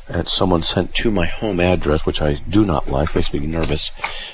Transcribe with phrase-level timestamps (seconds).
[0.08, 3.88] that someone sent to my home address, which I do not like, makes me nervous.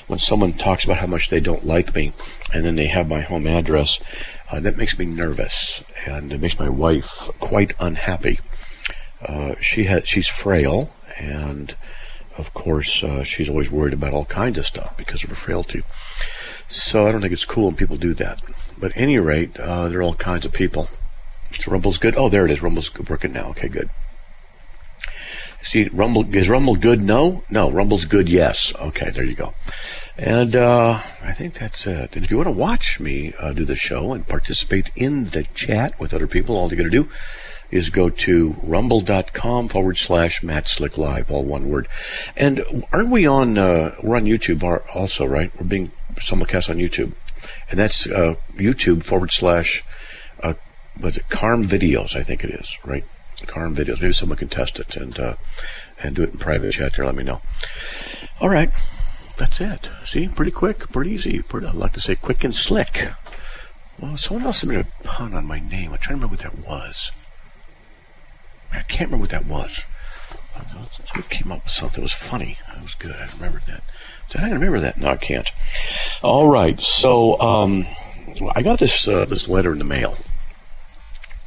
[0.07, 2.13] When someone talks about how much they don't like me
[2.51, 3.99] and then they have my home address,
[4.51, 8.39] uh, that makes me nervous and it makes my wife quite unhappy.
[9.21, 11.75] Uh, she has, she's frail and
[12.37, 15.83] of course, uh, she's always worried about all kinds of stuff because of her frailty.
[16.69, 18.41] So I don't think it's cool when people do that.
[18.77, 20.89] But at any rate, uh, there are all kinds of people.
[21.51, 22.15] So Rumble's good.
[22.15, 22.61] Oh, there it is.
[22.61, 23.49] Rumble's working now.
[23.49, 23.89] Okay, good.
[25.63, 27.01] See, Rumble is Rumble good?
[27.01, 27.71] No, no.
[27.71, 28.29] Rumble's good.
[28.29, 28.73] Yes.
[28.75, 29.53] Okay, there you go.
[30.17, 32.15] And uh, I think that's it.
[32.15, 35.43] And if you want to watch me uh, do the show and participate in the
[35.55, 37.09] chat with other people, all you got to do
[37.69, 41.87] is go to rumble.com forward slash Matt Slick Live, all one word.
[42.35, 42.63] And
[42.93, 44.63] aren't we on, uh, we're on YouTube
[44.95, 45.51] also, right?
[45.59, 47.13] We're being simulcast on YouTube
[47.69, 49.83] and that's uh, YouTube forward slash
[50.43, 50.53] uh,
[50.99, 52.15] was it Carm Videos?
[52.15, 53.03] I think it is right.
[53.45, 54.01] Carm Videos.
[54.01, 55.35] Maybe someone can test it and uh,
[56.01, 57.05] and do it in private chat here.
[57.05, 57.41] Let me know.
[58.39, 58.69] All right,
[59.37, 59.89] that's it.
[60.05, 61.41] See, pretty quick, pretty easy.
[61.41, 63.09] Pretty, I like to say quick and slick.
[63.99, 65.91] Well, someone else submitted a pun on my name.
[65.91, 67.11] I'm trying to remember what that was.
[68.77, 69.83] I can't remember what that was.
[71.05, 72.57] Someone came up with something that was funny.
[72.67, 73.15] That was good.
[73.15, 73.83] I remembered that.
[74.29, 74.97] Did I remember that?
[74.97, 75.49] No, I can't.
[76.21, 76.79] All right.
[76.79, 77.85] So um,
[78.55, 80.17] I got this uh, this letter in the mail,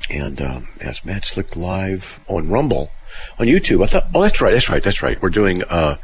[0.09, 2.91] and um, as Matt Slick live on Rumble
[3.39, 3.83] on YouTube.
[3.83, 5.21] I thought, oh, that's right, that's right, that's right.
[5.21, 5.97] We're doing uh,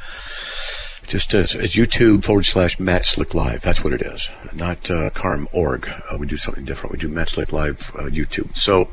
[1.06, 3.62] just as, as, YouTube forward slash Matt Slick Live.
[3.62, 5.88] That's what it is, not uh, Carm org.
[5.88, 6.92] Uh, we do something different.
[6.92, 8.56] We do Matt Slick Live uh, YouTube.
[8.56, 8.90] So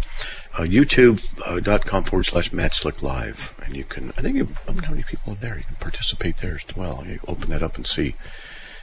[0.58, 3.53] uh, youtube.com forward slash Matt Slick Live.
[3.66, 5.58] And you can, I think, you, I don't know how many people are there.
[5.58, 7.03] You can participate there as well.
[7.06, 8.16] You open that up and see.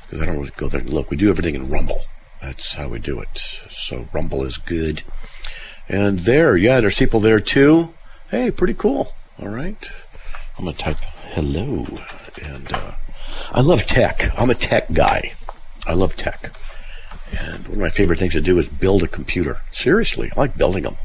[0.02, 1.10] Because I don't really go there and look.
[1.10, 2.00] We do everything in Rumble.
[2.40, 3.38] That's how we do it.
[3.68, 5.02] So Rumble is good.
[5.88, 7.94] And there, yeah, there's people there too.
[8.30, 9.12] Hey, pretty cool.
[9.40, 9.90] All right.
[10.58, 10.98] I'm going to type
[11.34, 11.86] hello.
[12.42, 12.92] And uh,
[13.52, 14.32] I love tech.
[14.38, 15.32] I'm a tech guy.
[15.86, 16.52] I love tech.
[17.38, 19.58] And one of my favorite things to do is build a computer.
[19.70, 20.96] Seriously, I like building them.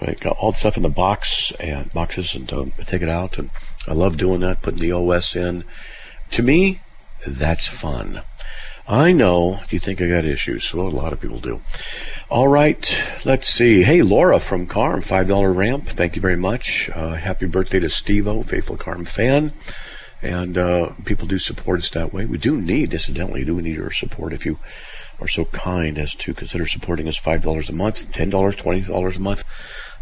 [0.00, 3.38] I got all the stuff in the box and boxes and um, take it out.
[3.38, 3.50] And
[3.86, 5.64] I love doing that, putting the OS in.
[6.32, 6.80] To me,
[7.26, 8.22] that's fun.
[8.88, 10.74] I know you think I got issues.
[10.74, 11.60] Well, a lot of people do.
[12.28, 13.82] All right, let's see.
[13.82, 15.88] Hey, Laura from Carm, $5 rant.
[15.88, 16.90] Thank you very much.
[16.94, 19.52] Uh, happy birthday to Steve-O, faithful Carm fan.
[20.22, 22.26] And uh, people do support us that way.
[22.26, 24.58] We do need, incidentally, do we need your support if you
[25.20, 29.44] are so kind as to consider supporting us $5 a month, $10, $20 a month.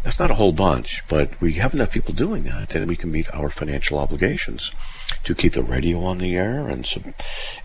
[0.03, 3.11] That's not a whole bunch, but we have enough people doing that, and we can
[3.11, 4.71] meet our financial obligations
[5.23, 7.13] to keep the radio on the air and su-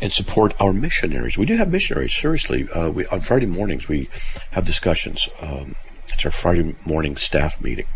[0.01, 1.39] and support our missionaries.
[1.39, 2.15] We do have missionaries.
[2.15, 4.09] Seriously, uh, we, on Friday mornings we
[4.51, 5.29] have discussions.
[5.41, 5.77] Um,
[6.09, 7.87] it's our Friday morning staff meeting,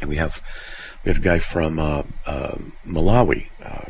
[0.00, 0.42] and we have
[1.04, 3.46] we have a guy from uh, uh, Malawi.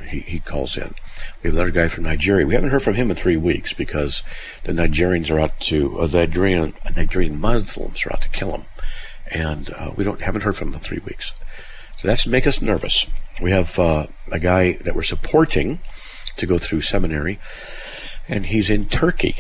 [0.07, 0.95] He he calls in.
[1.43, 2.47] We have another guy from Nigeria.
[2.47, 4.23] We haven't heard from him in three weeks because
[4.65, 8.65] the Nigerians are out to uh, the Nigerian Nigerian Muslims are out to kill him
[9.33, 11.33] and uh, we don't haven't heard from him in three weeks.
[11.99, 13.07] So that's make us nervous.
[13.41, 15.81] We have uh, a guy that we're supporting
[16.37, 17.39] to go through seminary,
[18.29, 19.37] and he's in Turkey.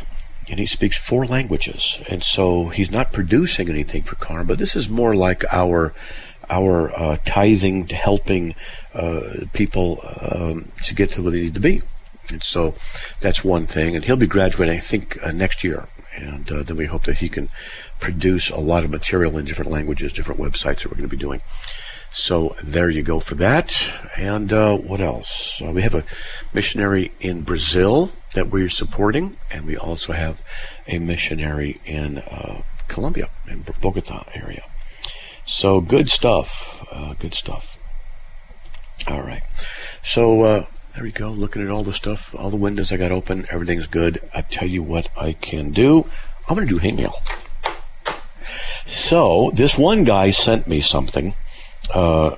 [0.48, 1.98] and he speaks four languages.
[2.08, 5.94] And so he's not producing anything for Carm, but this is more like our
[6.48, 8.54] our uh, tithing, helping
[8.94, 11.82] uh, people um, to get to where they need to be.
[12.30, 12.74] And so
[13.20, 13.96] that's one thing.
[13.96, 15.88] And he'll be graduating, I think, uh, next year.
[16.14, 17.48] And uh, then we hope that he can
[18.00, 21.16] produce a lot of material in different languages, different websites that we're going to be
[21.16, 21.40] doing.
[22.10, 23.92] So there you go for that.
[24.16, 25.60] And uh, what else?
[25.62, 26.04] Uh, we have a
[26.54, 30.42] missionary in Brazil that we're supporting, and we also have
[30.86, 34.62] a missionary in uh, Colombia, in Bogota area.
[35.46, 36.86] So good stuff.
[36.90, 37.78] Uh, good stuff.
[39.06, 39.42] All right.
[40.02, 41.30] So uh, there we go.
[41.30, 44.18] Looking at all the stuff, all the windows I got open, everything's good.
[44.34, 46.06] I tell you what I can do.
[46.48, 47.14] I'm going to do hay mail.
[48.86, 51.34] So this one guy sent me something
[51.94, 52.36] uh,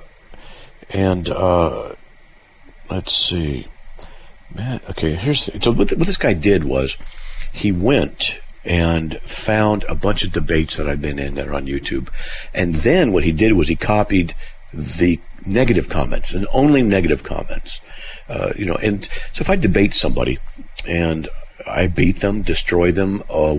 [0.89, 1.93] and uh,
[2.89, 3.67] let's see.
[4.55, 6.97] Man, okay, here's so what, what this guy did was
[7.53, 11.65] he went and found a bunch of debates that I've been in that are on
[11.65, 12.09] YouTube,
[12.53, 14.33] and then what he did was he copied
[14.73, 17.79] the negative comments and only negative comments.
[18.27, 20.39] Uh, you know, and so if I debate somebody
[20.87, 21.27] and
[21.67, 23.57] I beat them, destroy them, uh,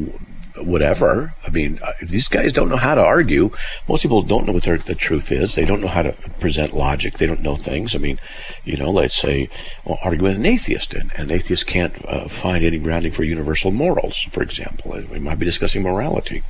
[0.64, 1.34] whatever.
[1.46, 3.50] I mean, uh, these guys don't know how to argue.
[3.88, 5.54] Most people don't know what the truth is.
[5.54, 7.18] They don't know how to present logic.
[7.18, 7.94] They don't know things.
[7.94, 8.18] I mean,
[8.64, 9.48] you know, let's say
[9.84, 13.70] well, argue with an atheist, and an atheist can't uh, find any grounding for universal
[13.70, 15.00] morals, for example.
[15.10, 16.42] We might be discussing morality.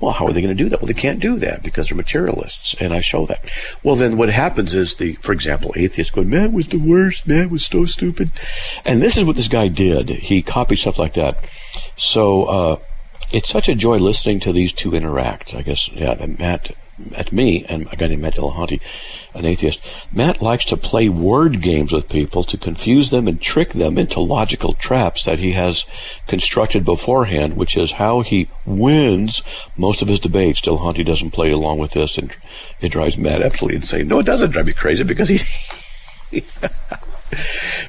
[0.00, 0.80] Well, how are they going to do that?
[0.80, 3.50] Well, they can't do that because they're materialists, and I show that.
[3.82, 7.26] Well, then what happens is the, for example, atheist go, "Man was the worst.
[7.26, 8.30] Man was so stupid,"
[8.84, 10.08] and this is what this guy did.
[10.08, 11.44] He copied stuff like that.
[11.96, 12.44] So.
[12.44, 12.76] Uh,
[13.32, 15.54] it's such a joy listening to these two interact.
[15.54, 16.72] I guess, yeah, Matt,
[17.16, 18.80] at me and a guy named Matt Dillahunty,
[19.34, 19.80] an atheist.
[20.12, 24.20] Matt likes to play word games with people to confuse them and trick them into
[24.20, 25.84] logical traps that he has
[26.26, 29.42] constructed beforehand, which is how he wins
[29.76, 30.60] most of his debates.
[30.60, 32.34] Dillahunty doesn't play along with this, and
[32.80, 34.08] it drives Matt absolutely insane.
[34.08, 35.38] No, it doesn't drive me crazy because he.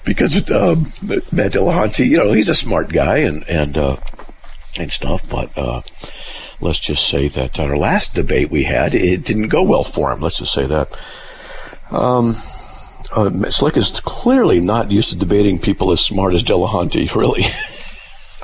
[0.06, 0.84] because um,
[1.32, 3.98] Matt Dillahunty, you know, he's a smart guy, and and uh,
[4.78, 5.28] and stuff.
[5.30, 5.82] But uh,
[6.62, 10.22] let's just say that our last debate we had, it didn't go well for him.
[10.22, 10.98] Let's just say that.
[11.92, 12.38] Um,
[13.16, 17.44] uh, Slick is clearly not used to debating people as smart as Dillahunty, really.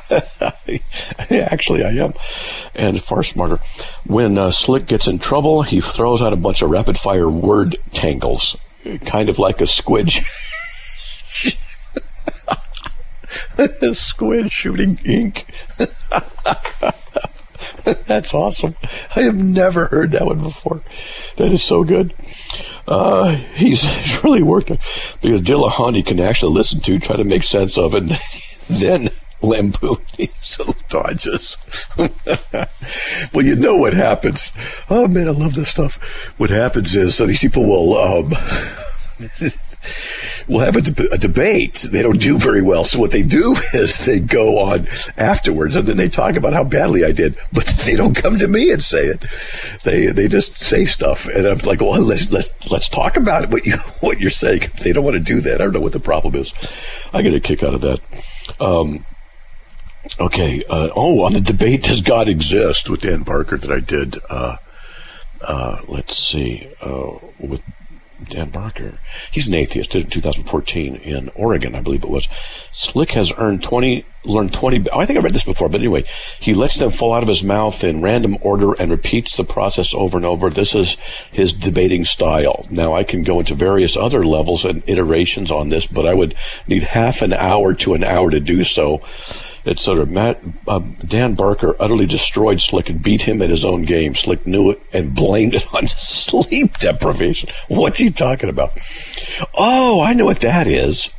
[1.32, 2.14] Actually, I am,
[2.76, 3.60] and far smarter.
[4.06, 7.78] When uh, Slick gets in trouble, he throws out a bunch of rapid fire word
[7.92, 8.56] tangles,
[9.06, 10.12] kind of like a squid.
[13.94, 15.46] Squid shooting ink.
[18.06, 18.76] That's awesome.
[19.16, 20.82] I have never heard that one before.
[21.38, 22.14] That is so good.
[22.88, 24.78] Uh, he's, he's really working
[25.22, 28.20] because Dillahunty can actually listen to, try to make sense of it, and
[28.70, 29.10] then
[29.42, 30.60] lampoon these
[30.90, 31.58] dodges.
[31.98, 34.52] well, you know what happens.
[34.90, 35.96] Oh man, I love this stuff.
[36.38, 38.34] What happens is so these people will um,
[40.48, 41.86] will have a, a, debate.
[41.92, 42.84] They don't do very well.
[42.84, 44.88] So what they do is they go on
[45.18, 48.48] afterwards and then they talk about how badly I did, but they don't come to
[48.48, 49.26] me and say it.
[49.84, 53.50] They they just say stuff, and I'm like, well, let's let's let's talk about.
[53.50, 54.70] What you what you're saying.
[54.82, 55.56] They don't want to do that.
[55.56, 56.54] I don't know what the problem is.
[57.14, 58.00] I get a kick out of that.
[58.60, 59.06] Um,
[60.20, 60.64] okay.
[60.70, 64.18] Uh, oh, on the debate, does God exist with Dan Parker that I did.
[64.30, 64.58] Uh,
[65.42, 67.62] uh, let's see, uh, with
[68.30, 68.94] Dan Barker.
[69.32, 69.92] He's an atheist.
[69.92, 72.28] Did it in 2014 in Oregon, I believe it was.
[72.72, 74.90] Slick has earned 20, learned 20.
[74.92, 76.04] Oh, I think I read this before, but anyway,
[76.40, 79.94] he lets them fall out of his mouth in random order and repeats the process
[79.94, 80.50] over and over.
[80.50, 80.98] This is
[81.32, 82.66] his debating style.
[82.70, 86.36] Now, I can go into various other levels and iterations on this, but I would
[86.68, 89.02] need half an hour to an hour to do so
[89.66, 90.06] etc.
[90.06, 94.16] Matt uh, Dan Barker utterly destroyed Slick and beat him at his own game.
[94.16, 97.50] Slick knew it and blamed it on sleep deprivation.
[97.68, 98.78] What's he talking about?
[99.54, 101.10] Oh, I know what that is.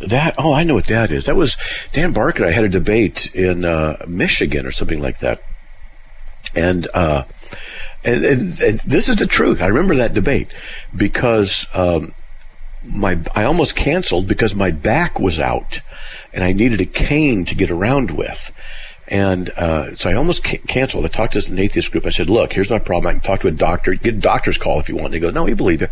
[0.00, 1.26] That oh, I know what that is.
[1.26, 1.56] That was
[1.92, 2.44] Dan Barker.
[2.44, 5.42] I had a debate in uh, Michigan or something like that,
[6.54, 6.86] and.
[6.92, 7.24] Uh,
[8.04, 9.62] and, and, and, this is the truth.
[9.62, 10.52] I remember that debate
[10.96, 12.14] because um,
[12.84, 15.80] my I almost canceled because my back was out
[16.32, 18.52] and I needed a cane to get around with.
[19.08, 21.04] And uh, so I almost ca- canceled.
[21.04, 22.06] I talked to an atheist group.
[22.06, 23.08] I said, "Look, here's my problem.
[23.08, 23.94] I can talk to a doctor.
[23.94, 25.88] Get a doctor's call if you want." They go, "No, we believe you,"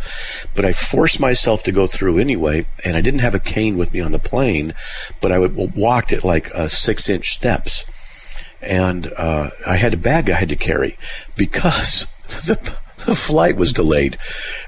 [0.55, 2.67] but I forced myself to go through anyway.
[2.85, 4.75] And I didn't have a cane with me on the plane,
[5.21, 7.85] but I would walked at like uh, six inch steps,
[8.63, 10.97] and uh, I had a bag I had to carry
[11.37, 12.07] because
[12.47, 14.19] the the flight was delayed,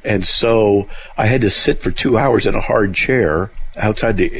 [0.04, 4.30] and so I had to sit for two hours in a hard chair outside the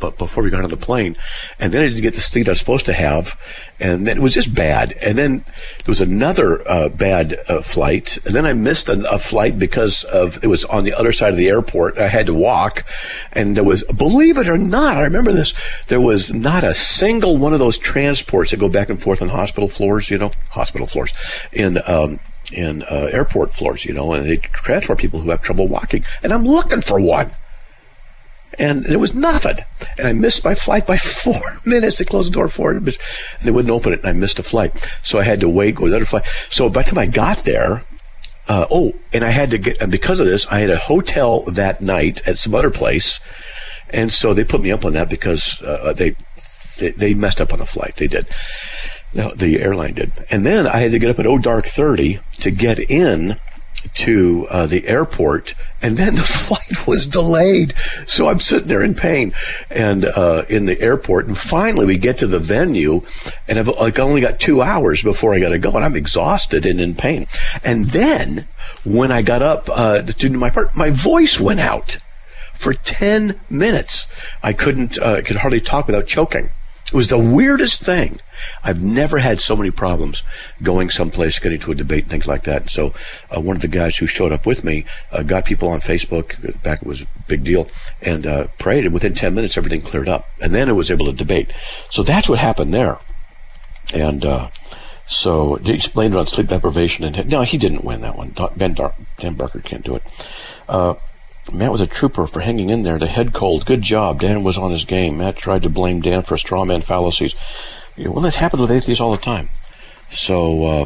[0.00, 1.16] b- before we got on the plane,
[1.58, 3.38] and then I didn't get the seat I was supposed to have,
[3.78, 4.94] and then it was just bad.
[5.00, 9.18] And then there was another uh, bad uh, flight, and then I missed a, a,
[9.18, 11.98] flight because of it was on the other side of the airport.
[11.98, 12.84] I had to walk,
[13.32, 15.54] and there was, believe it or not, I remember this.
[15.88, 19.28] There was not a single one of those transports that go back and forth on
[19.28, 21.12] hospital floors, you know, hospital floors
[21.52, 21.78] in.
[21.86, 22.20] Um,
[22.52, 26.04] in uh, airport floors, you know, and they transport people who have trouble walking.
[26.24, 27.30] And I'm looking for one
[28.60, 29.56] and there was nothing.
[29.98, 31.98] And I missed my flight by four minutes.
[31.98, 32.98] They closed the door for it, and
[33.42, 34.72] they wouldn't open it, and I missed a flight.
[35.02, 36.24] So I had to wait, go to the other flight.
[36.50, 37.82] So by the time I got there,
[38.48, 41.42] uh, oh, and I had to get, and because of this, I had a hotel
[41.50, 43.20] that night at some other place,
[43.90, 46.16] and so they put me up on that because uh, they,
[46.78, 47.96] they they messed up on the flight.
[47.96, 48.28] They did.
[49.12, 50.12] No, the airline did.
[50.30, 53.36] And then I had to get up at oh dark thirty to get in
[53.94, 57.74] to uh, the airport, and then the flight was delayed.
[58.06, 59.32] So I'm sitting there in pain
[59.70, 63.02] and uh, in the airport, and finally we get to the venue,
[63.48, 66.66] and I've like only got two hours before I got to go, and I'm exhausted
[66.66, 67.26] and in pain.
[67.64, 68.46] And then
[68.84, 71.98] when I got up uh, to do my part, my voice went out
[72.54, 74.06] for ten minutes.
[74.42, 76.50] I couldn't, uh, could hardly talk without choking.
[76.86, 78.20] It was the weirdest thing.
[78.62, 80.22] I've never had so many problems
[80.62, 82.70] going someplace, getting to a debate, things like that.
[82.70, 82.94] So,
[83.34, 86.62] uh, one of the guys who showed up with me uh, got people on Facebook.
[86.62, 87.68] Back it was a big deal,
[88.02, 88.84] and uh, prayed.
[88.84, 91.52] And within ten minutes, everything cleared up, and then it was able to debate.
[91.90, 92.98] So that's what happened there.
[93.92, 94.50] And uh,
[95.06, 98.34] so he explained it on sleep deprivation, and no, he didn't win that one.
[98.56, 100.02] Ben Dar- Dan Barker can't do it.
[100.68, 100.94] Uh,
[101.52, 102.98] Matt was a trooper for hanging in there.
[102.98, 103.66] The head cold.
[103.66, 104.20] Good job.
[104.20, 105.18] Dan was on his game.
[105.18, 107.34] Matt tried to blame Dan for straw man fallacies.
[108.08, 109.48] Well, that happens with atheists all the time.
[110.12, 110.84] So, uh,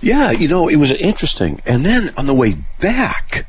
[0.00, 1.60] yeah, you know, it was interesting.
[1.66, 3.46] And then on the way back,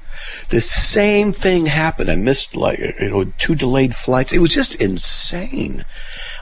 [0.49, 2.09] the same thing happened.
[2.09, 4.33] I missed like you know two delayed flights.
[4.33, 5.85] It was just insane.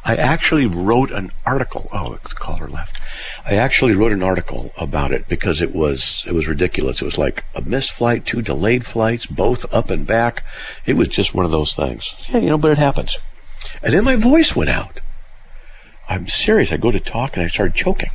[0.06, 1.90] I actually wrote an article.
[1.92, 3.00] Oh, the caller left.
[3.46, 7.02] I actually wrote an article about it because it was it was ridiculous.
[7.02, 10.44] It was like a missed flight, two delayed flights, both up and back.
[10.86, 12.16] It was just one of those things.
[12.30, 13.18] Yeah, you know, but it happens.
[13.84, 15.02] And then my voice went out.
[16.10, 16.72] I'm serious.
[16.72, 18.10] I go to talk and I started choking.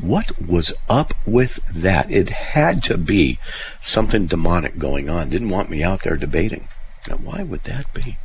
[0.00, 2.10] What was up with that?
[2.10, 3.38] It had to be
[3.80, 5.30] something demonic going on.
[5.30, 6.68] Didn't want me out there debating.
[7.08, 8.18] Now, why would that be?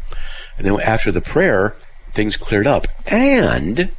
[0.58, 1.76] And then after the prayer,
[2.12, 2.88] things cleared up.
[3.08, 3.92] And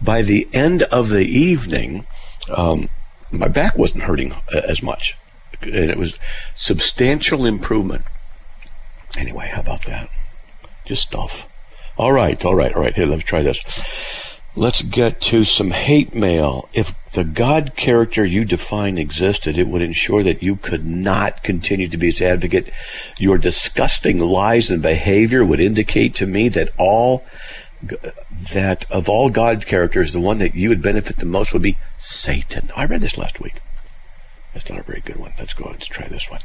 [0.00, 2.06] by the end of the evening,
[2.54, 2.88] um,
[3.30, 5.16] my back wasn't hurting as much.
[5.60, 6.18] And it was
[6.54, 8.04] substantial improvement.
[9.18, 10.08] Anyway, how about that?
[10.84, 11.48] Just stuff.
[11.96, 12.94] All right, all right, all right.
[12.94, 13.62] Here, let's try this.
[14.54, 16.68] Let's get to some hate mail.
[16.74, 21.88] If the God character you define existed, it would ensure that you could not continue
[21.88, 22.70] to be its advocate.
[23.18, 27.24] Your disgusting lies and behavior would indicate to me that all
[28.52, 31.78] that of all God characters, the one that you would benefit the most would be
[31.98, 32.70] Satan.
[32.70, 33.60] Oh, I read this last week.
[34.52, 35.32] That's not a very good one.
[35.38, 35.68] Let's go.
[35.70, 36.40] Let's try this one.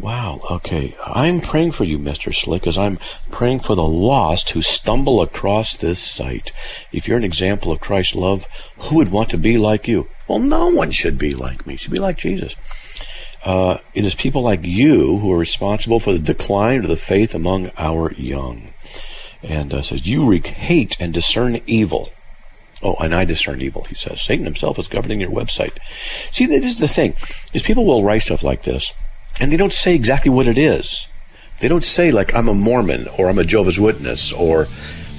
[0.00, 0.40] Wow.
[0.50, 0.96] Okay.
[1.04, 2.34] I'm praying for you, Mr.
[2.34, 2.98] Slick, as I'm
[3.30, 6.52] praying for the lost who stumble across this site.
[6.90, 8.46] If you're an example of Christ's love,
[8.78, 10.08] who would want to be like you?
[10.26, 11.76] Well, no one should be like me.
[11.76, 12.56] Should be like Jesus.
[13.44, 17.34] Uh, it is people like you who are responsible for the decline of the faith
[17.34, 18.68] among our young.
[19.42, 22.10] And uh, says, you wreak hate and discern evil.
[22.82, 24.22] Oh, and I discern evil, he says.
[24.22, 25.76] Satan himself is governing your website.
[26.30, 27.16] See, this is the thing,
[27.52, 28.94] is people will write stuff like this
[29.38, 31.06] and they don't say exactly what it is.
[31.60, 34.66] They don't say like I'm a Mormon or I'm a Jehovah's Witness or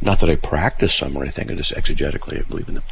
[0.00, 2.84] not that I practice some or anything, I just exegetically I believe in them.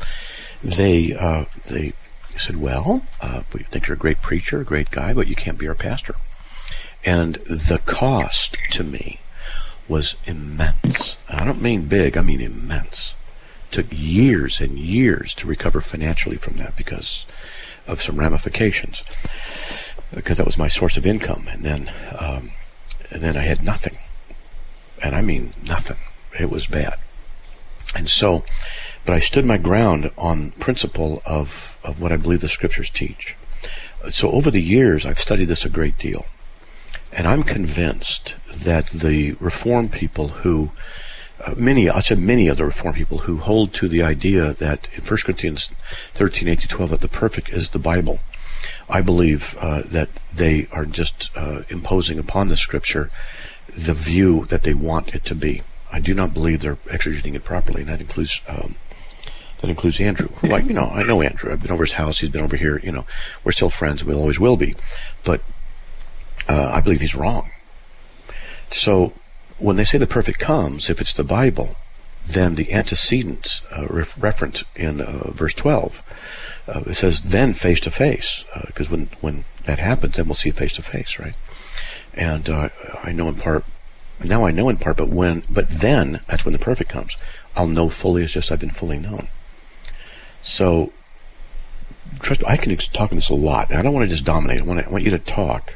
[0.62, 1.92] They uh, they
[2.36, 5.58] said, "Well, uh, we think you're a great preacher, a great guy, but you can't
[5.58, 6.14] be our pastor."
[7.04, 9.20] And the cost to me
[9.88, 11.16] was immense.
[11.28, 13.14] I don't mean big; I mean immense.
[13.68, 17.24] It took years and years to recover financially from that because
[17.90, 19.02] of some ramifications
[20.14, 22.50] because that was my source of income, and then um,
[23.10, 23.98] and then I had nothing,
[25.02, 25.98] and I mean nothing.
[26.38, 26.98] It was bad,
[27.94, 28.44] and so,
[29.04, 33.36] but I stood my ground on principle of of what I believe the scriptures teach.
[34.10, 36.26] So over the years, I've studied this a great deal,
[37.12, 40.70] and I'm convinced that the reform people who
[41.44, 44.88] uh, many, I said many of the Reformed people who hold to the idea that
[44.94, 45.72] in 1 Corinthians
[46.14, 48.20] 13, 8 to 12, that the perfect is the Bible.
[48.88, 53.10] I believe uh, that they are just uh, imposing upon the Scripture
[53.68, 55.62] the view that they want it to be.
[55.92, 58.74] I do not believe they're exegeting it properly, and that includes um,
[59.60, 60.28] that includes Andrew.
[60.42, 61.52] Like you know, I know Andrew.
[61.52, 62.18] I've been over his house.
[62.18, 62.78] He's been over here.
[62.82, 63.06] You know,
[63.44, 64.04] we're still friends.
[64.04, 64.74] We always will be.
[65.24, 65.42] But
[66.48, 67.50] uh, I believe he's wrong.
[68.70, 69.12] So
[69.60, 71.76] when they say the perfect comes, if it's the Bible,
[72.26, 76.02] then the antecedents uh, ref- referent in uh, verse 12,
[76.68, 80.50] uh, it says then face to face, because when, when that happens, then we'll see
[80.50, 81.34] face to face, right?
[82.14, 82.70] And uh,
[83.02, 83.64] I know in part,
[84.24, 87.16] now I know in part, but when, but then, that's when the perfect comes.
[87.56, 89.28] I'll know fully as just I've been fully known.
[90.42, 90.92] So,
[92.20, 93.74] trust I can talk on this a lot.
[93.74, 94.60] I don't want to just dominate.
[94.60, 95.74] I want, I want you to talk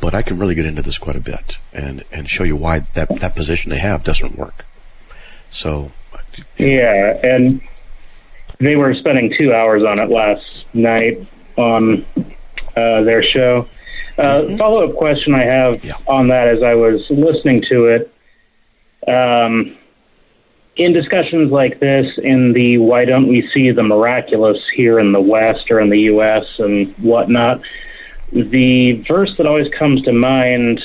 [0.00, 2.80] but I can really get into this quite a bit and, and show you why
[2.80, 4.66] that, that position they have doesn't work.
[5.50, 5.90] So,
[6.58, 7.60] yeah, and
[8.58, 11.26] they were spending two hours on it last night
[11.56, 12.04] on
[12.76, 13.66] uh, their show.
[14.16, 14.56] Uh, mm-hmm.
[14.58, 15.94] Follow up question I have yeah.
[16.06, 18.14] on that as I was listening to it.
[19.08, 19.76] Um,
[20.76, 25.20] in discussions like this, in the why don't we see the miraculous here in the
[25.20, 26.46] West or in the U.S.
[26.58, 27.60] and whatnot,
[28.32, 30.82] the verse that always comes to mind,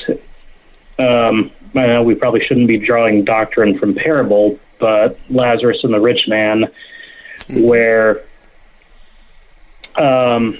[0.98, 6.00] um, I know we probably shouldn't be drawing doctrine from parable, but Lazarus and the
[6.00, 6.66] rich man,
[7.40, 7.64] mm-hmm.
[7.64, 8.24] where
[9.96, 10.58] um,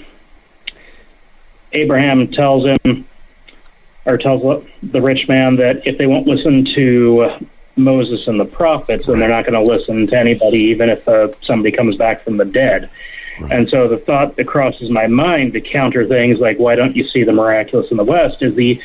[1.72, 3.06] Abraham tells him,
[4.04, 7.30] or tells the rich man that if they won't listen to
[7.76, 11.28] Moses and the prophets, then they're not going to listen to anybody, even if uh,
[11.42, 12.88] somebody comes back from the dead.
[13.40, 13.52] Right.
[13.52, 17.06] And so the thought that crosses my mind to counter things like, why don't you
[17.08, 18.80] see the miraculous in the West, is the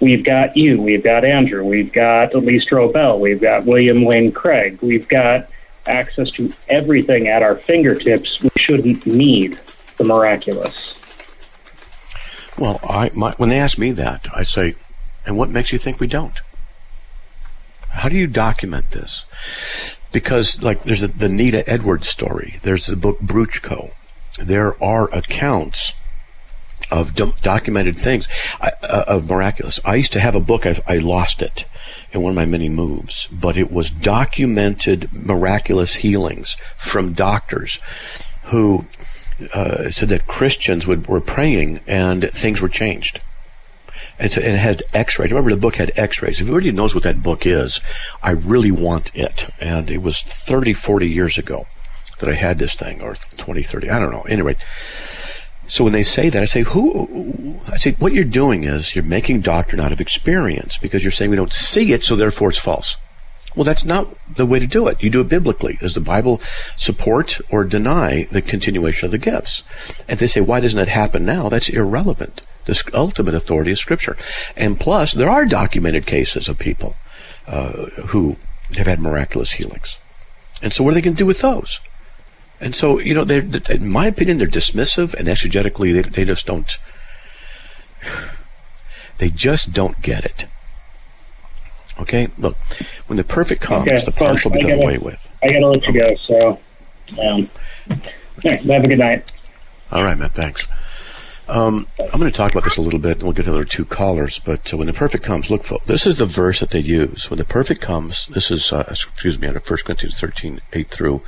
[0.00, 4.78] we've got you, we've got Andrew, we've got Lee Strobel, we've got William Lane Craig,
[4.82, 5.48] we've got
[5.86, 8.40] access to everything at our fingertips.
[8.40, 9.58] We shouldn't need
[9.96, 11.00] the miraculous.
[12.58, 14.74] Well, I, my, when they ask me that, I say,
[15.26, 16.40] and what makes you think we don't?
[17.88, 19.24] How do you document this?
[20.12, 22.58] Because like there's a, the Nita Edwards story.
[22.62, 23.92] There's the book Bruchko.
[24.38, 25.92] There are accounts
[26.90, 28.28] of do- documented things
[28.60, 28.70] uh,
[29.06, 29.80] of miraculous.
[29.84, 30.66] I used to have a book.
[30.66, 31.64] I, I, lost it
[32.12, 37.78] in one of my many moves, but it was documented miraculous healings from doctors
[38.44, 38.84] who
[39.54, 43.22] uh, said that Christians would, were praying and things were changed.
[44.22, 45.30] It's, and it had X-rays.
[45.30, 46.40] Remember, the book had X-rays.
[46.40, 47.80] If anybody knows what that book is,
[48.22, 49.48] I really want it.
[49.60, 51.66] And it was 30, 40 years ago
[52.20, 53.90] that I had this thing, or 20, 30.
[53.90, 54.22] I don't know.
[54.22, 54.56] Anyway,
[55.66, 57.58] so when they say that, I say, who?
[57.66, 61.30] I say, what you're doing is you're making doctrine out of experience because you're saying
[61.30, 62.96] we don't see it, so therefore it's false.
[63.56, 64.06] Well, that's not
[64.36, 65.02] the way to do it.
[65.02, 65.78] You do it biblically.
[65.80, 66.40] Does the Bible
[66.76, 69.62] support or deny the continuation of the gifts?
[70.08, 71.48] And they say, why doesn't it happen now?
[71.48, 72.40] That's irrelevant.
[72.64, 74.16] The ultimate authority is Scripture.
[74.56, 76.96] And plus, there are documented cases of people
[77.46, 78.36] uh, who
[78.76, 79.98] have had miraculous healings.
[80.62, 81.80] And so, what are they going to do with those?
[82.60, 86.78] And so, you know, in my opinion, they're dismissive and exegetically, they, they just don't.
[89.18, 90.46] They just don't get it.
[92.00, 92.56] Okay, look,
[93.06, 95.28] when the perfect comes, okay, the partial well, becomes away with.
[95.42, 96.14] I gotta let you go.
[96.26, 96.58] So,
[97.20, 97.50] Um,
[98.44, 99.30] have a good night.
[99.90, 100.30] All right, Matt.
[100.30, 100.66] Thanks.
[101.48, 103.84] Um, I'm going to talk about this a little bit, and we'll get another two
[103.84, 104.38] callers.
[104.38, 107.28] But uh, when the perfect comes, look, folks, this is the verse that they use.
[107.30, 110.88] When the perfect comes, this is, uh, excuse me, out of 1 Corinthians 13, 8
[110.88, 111.22] through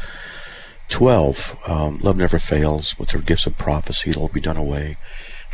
[0.88, 1.58] 12.
[1.66, 2.98] Um, love never fails.
[2.98, 4.96] With their gifts of prophecy, it'll be done away.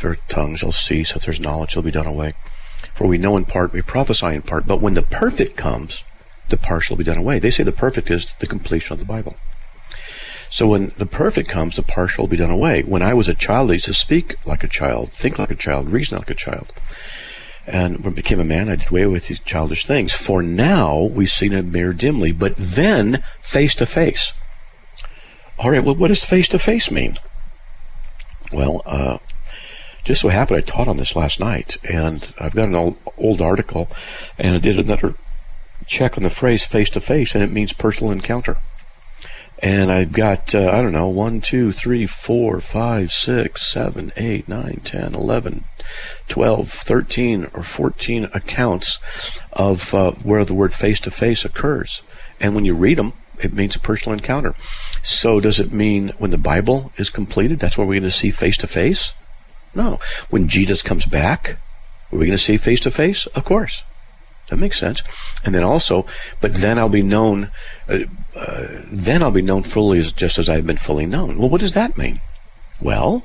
[0.01, 1.15] Their tongues shall cease.
[1.15, 2.33] If there's knowledge, it'll be done away.
[2.93, 4.67] For we know in part, we prophesy in part.
[4.67, 6.03] But when the perfect comes,
[6.49, 7.39] the partial will be done away.
[7.39, 9.35] They say the perfect is the completion of the Bible.
[10.51, 12.83] So when the perfect comes, the partial will be done away.
[12.83, 15.55] When I was a child, I used to speak like a child, think like a
[15.55, 16.73] child, reason like a child.
[17.65, 20.11] And when I became a man, I did away with these childish things.
[20.11, 24.33] For now, we see in a mirror dimly, but then face to face.
[25.57, 27.15] All right, well, what does face to face mean?
[28.51, 29.19] Well, uh,
[30.03, 33.39] just so happened I taught on this last night, and I've got an old, old
[33.39, 33.89] article,
[34.37, 35.15] and I did another
[35.87, 38.57] check on the phrase face to face, and it means personal encounter
[39.61, 44.47] and I've got uh, I don't know one, two, three, four, five, six, seven, eight,
[44.47, 45.65] nine, ten, eleven,
[46.27, 48.99] twelve, thirteen, or fourteen accounts
[49.53, 52.01] of uh, where the word face to face occurs,
[52.39, 54.53] and when you read them, it means a personal encounter.
[55.03, 58.31] So does it mean when the Bible is completed, that's when we're going to see
[58.31, 59.13] face to face?
[59.73, 59.99] No.
[60.29, 61.57] When Jesus comes back,
[62.11, 63.25] are we going to see face to face?
[63.27, 63.83] Of course.
[64.51, 65.01] That makes sense.
[65.45, 66.05] And then also,
[66.41, 67.49] but then I'll be known,
[67.87, 67.99] uh,
[68.35, 71.37] uh, then I'll be known fully as just as I've been fully known.
[71.37, 72.19] Well, what does that mean?
[72.81, 73.23] Well,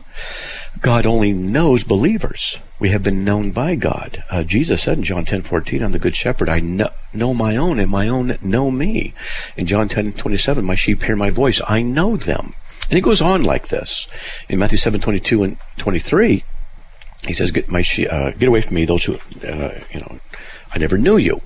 [0.81, 2.61] God only knows believers.
[2.79, 4.23] We have been known by God.
[4.31, 6.49] Uh, Jesus said in John 10, 14, I'm the good shepherd.
[6.49, 9.13] I know, know, my own and my own know me.
[9.57, 11.61] In John 10, 27, my sheep hear my voice.
[11.67, 12.55] I know them.
[12.89, 14.07] And he goes on like this.
[14.49, 16.45] In Matthew 7, 22 and 23,
[17.27, 20.21] he says, "Get my she- uh, get away from me, those who uh, you know
[20.77, 21.41] I never knew you.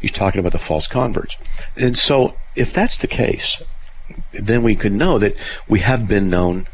[0.00, 1.36] He's talking about the false converts.
[1.76, 3.60] And so, if that's the case,
[4.32, 5.34] then we can know that
[5.66, 6.68] we have been known,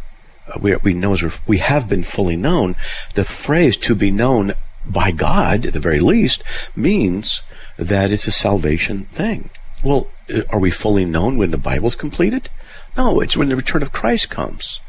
[0.47, 2.77] uh, we, we know we have been fully known.
[3.15, 4.53] The phrase to be known
[4.85, 6.43] by God, at the very least,
[6.77, 7.41] means
[7.79, 9.49] that it's a salvation thing.
[9.83, 12.51] Well, uh, are we fully known when the Bible's completed?
[12.99, 14.81] No, it's when the return of Christ comes.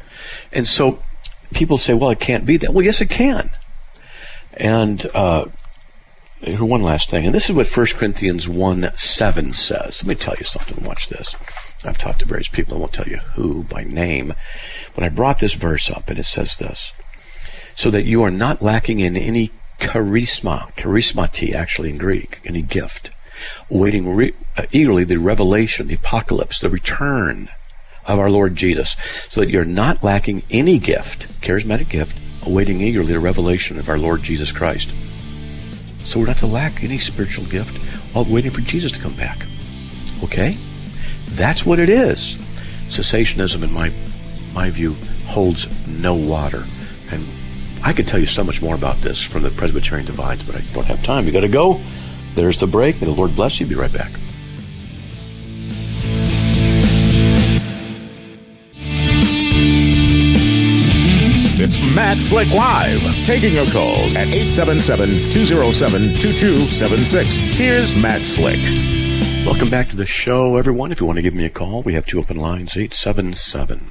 [0.52, 1.02] And so
[1.54, 2.74] people say, well, it can't be that.
[2.74, 3.48] Well, yes, it can.
[4.52, 5.46] And uh,
[6.42, 10.02] one last thing, and this is what 1 Corinthians 1 7 says.
[10.02, 10.84] Let me tell you something.
[10.84, 11.34] Watch this.
[11.84, 12.76] I've talked to various people.
[12.76, 14.34] I won't tell you who by name,
[14.94, 16.92] but I brought this verse up, and it says this
[17.76, 23.10] so that you are not lacking in any charisma, charismati actually in Greek, any gift,
[23.70, 27.50] awaiting re- uh, eagerly the revelation, the apocalypse, the return
[28.06, 28.96] of our Lord Jesus,
[29.28, 33.98] so that you're not lacking any gift, charismatic gift, awaiting eagerly the revelation of our
[33.98, 34.90] Lord Jesus Christ.
[36.06, 37.76] So we're not to lack any spiritual gift
[38.14, 39.44] while waiting for Jesus to come back.
[40.22, 40.56] Okay?
[41.30, 42.36] That's what it is.
[42.88, 43.90] Cessationism, in my
[44.54, 44.94] my view,
[45.26, 46.64] holds no water.
[47.10, 47.26] And
[47.82, 50.60] I could tell you so much more about this from the Presbyterian Divines, but I
[50.72, 51.26] don't have time.
[51.26, 51.80] You got to go.
[52.34, 53.00] There's the break.
[53.00, 53.66] May the Lord bless you.
[53.66, 54.12] Be right back.
[61.96, 67.24] Matt Slick Live, taking your calls at 877-207-2276.
[67.54, 68.60] Here's Matt Slick.
[69.46, 70.92] Welcome back to the show, everyone.
[70.92, 73.90] If you want to give me a call, we have two open lines, 877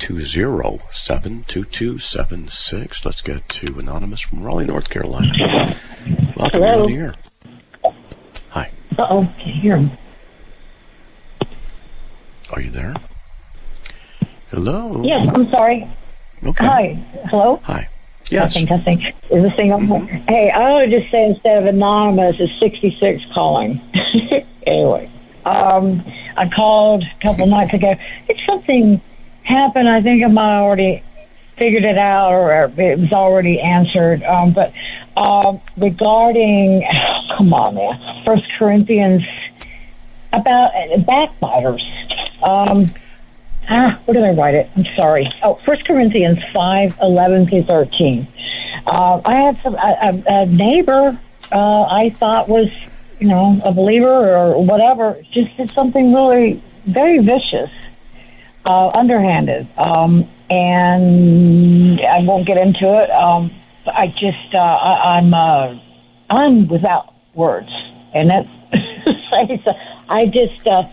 [0.00, 3.04] 207 2276.
[3.04, 5.76] Let's get to Anonymous from Raleigh, North Carolina.
[6.36, 6.88] Welcome, Hello.
[6.88, 7.14] you're on the air.
[8.50, 8.70] Hi.
[8.98, 9.92] Uh oh, can you hear him?
[12.52, 12.96] Are you there?
[14.50, 15.04] Hello?
[15.04, 15.88] Yes, I'm sorry.
[16.44, 16.64] Okay.
[16.64, 16.98] Hi.
[17.30, 17.60] Hello?
[17.64, 17.88] Hi.
[18.30, 18.54] Yes.
[18.54, 19.00] Testing, testing.
[19.30, 19.86] Is this thing on?
[19.86, 20.28] Mhm.
[20.28, 23.80] Hey, I would just say instead of anonymous, it's 66 calling.
[24.66, 25.08] anyway,
[25.44, 26.02] um,
[26.36, 27.94] I called a couple nights ago.
[28.28, 29.00] It's something
[29.42, 29.88] happened.
[29.88, 31.02] I think I might already
[31.56, 34.22] figured it out or it was already answered.
[34.24, 34.72] Um, but
[35.16, 36.82] um, regarding,
[37.36, 39.22] come on now, First Corinthians
[40.32, 41.82] about uh, backbiters.
[42.42, 42.86] Um,
[43.68, 44.70] ah, where did I write it?
[44.76, 45.28] I'm sorry.
[45.42, 48.26] Oh, First Corinthians five eleven through thirteen.
[48.86, 51.18] Uh, I had some a, a, neighbor
[51.52, 52.68] uh, I thought was
[53.18, 57.70] you know a believer or whatever just did something really very vicious,
[58.66, 63.10] uh, underhanded, um, and I won't get into it.
[63.10, 63.50] Um,
[63.86, 65.78] I just uh, I, I'm uh,
[66.28, 67.70] I'm without words,
[68.12, 68.48] and that's
[70.08, 70.66] I just.
[70.66, 70.84] Uh,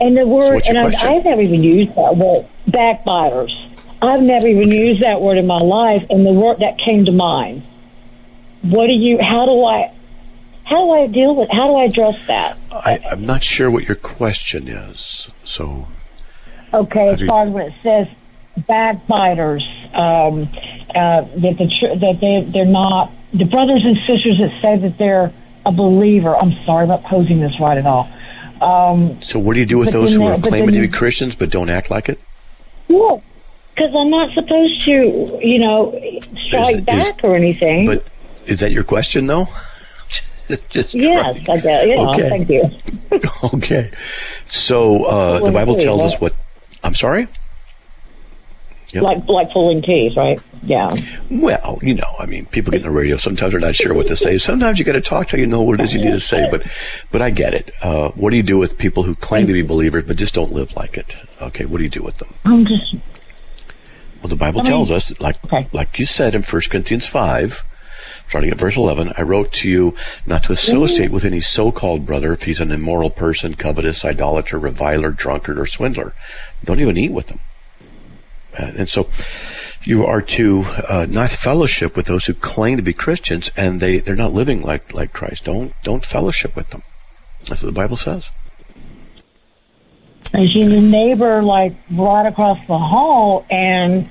[0.00, 1.08] and the word, your and I, question?
[1.08, 3.56] I've never even used that word, backbiters.
[4.02, 7.12] I've never even used that word in my life, and the word that came to
[7.12, 7.62] mind.
[8.62, 9.18] What do you?
[9.20, 9.92] How do I?
[10.64, 11.50] How do I deal with?
[11.50, 12.56] How do I address that?
[12.70, 15.28] I, I'm not sure what your question is.
[15.44, 15.88] So,
[16.72, 18.08] Okay, as far as when it says
[18.56, 20.48] backbiters, um,
[20.94, 24.98] uh, that the tr- that they they're not the brothers and sisters that say that
[24.98, 25.32] they're
[25.66, 26.36] a believer.
[26.36, 28.10] I'm sorry about posing this right at all.
[28.60, 31.50] Um, So what do you do with those who are claiming to be Christians but
[31.50, 32.18] don't act like it?
[32.88, 33.22] well,
[33.74, 35.92] because I'm not supposed to, you know,
[36.46, 37.86] strike Is- back is- or anything.
[37.86, 38.04] But
[38.46, 39.46] is that your question, though?
[40.68, 41.38] Just yes.
[41.48, 41.88] I guess.
[41.88, 42.28] Okay.
[42.28, 42.70] thank you.
[43.54, 43.90] Okay.
[44.46, 46.34] So uh, the Bible tells us what.
[46.82, 47.28] I'm sorry.
[48.94, 49.02] Yep.
[49.02, 50.40] Like like pulling teeth, right?
[50.62, 50.94] Yeah.
[51.30, 53.16] Well, you know, I mean, people get in the radio.
[53.16, 54.36] Sometimes they're not sure what to say.
[54.36, 56.48] Sometimes you got to talk till you know what it is you need to say.
[56.50, 56.66] But,
[57.10, 57.70] but I get it.
[57.82, 60.52] Uh, what do you do with people who claim to be believers but just don't
[60.52, 61.16] live like it?
[61.40, 62.34] Okay, what do you do with them?
[62.44, 62.94] I'm just
[64.22, 65.66] Well, the Bible I mean- tells us, like Okay.
[65.72, 67.62] like you said in 1 Corinthians 5,
[68.28, 69.94] starting at verse 11, I wrote to you
[70.26, 75.10] not to associate with any so-called brother if he's an immoral person, covetous, idolater, reviler,
[75.12, 76.12] drunkard, or swindler.
[76.64, 77.38] Don't even eat with them.
[78.58, 79.08] Uh, and so
[79.84, 83.98] you are to uh, not fellowship with those who claim to be Christians and they,
[83.98, 85.44] they're not living like, like Christ.
[85.44, 86.82] Don't, don't fellowship with them.
[87.48, 88.30] That's what the Bible says.
[90.32, 94.08] I see the neighbor like right across the hall, and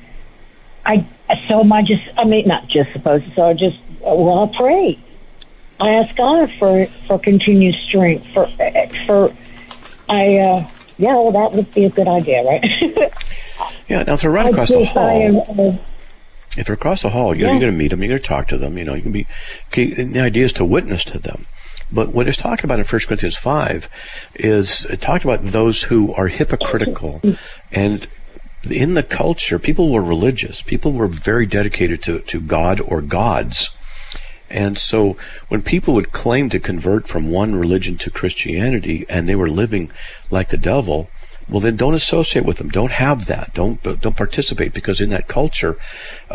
[0.85, 1.05] I
[1.47, 4.57] so am I just I mean not just supposed to, so I just well I
[4.57, 4.99] pray.
[5.79, 8.47] I ask God for for continued strength for
[9.05, 9.33] for
[10.09, 12.65] I uh yeah well that would be a good idea right.
[13.87, 15.77] Yeah, now if they're right I across the hall, am, uh,
[16.57, 17.53] if they're across the hall, you know, Yeah.
[17.53, 19.11] you're going to meet them, you're going to talk to them, you know, you can
[19.11, 19.27] be,
[19.73, 21.45] the idea is to witness to them.
[21.91, 23.89] But what it's talking about in 1 Corinthians 5
[24.35, 27.19] is it talked about those who are hypocritical.
[27.71, 28.07] And
[28.69, 30.61] in the culture, people were religious.
[30.61, 33.71] People were very dedicated to, to God or gods.
[34.51, 35.17] And so
[35.47, 39.91] when people would claim to convert from one religion to Christianity and they were living
[40.29, 41.09] like the devil,
[41.49, 42.69] well then don't associate with them.
[42.69, 43.53] Don't have that.
[43.53, 45.77] Don't don't participate because in that culture,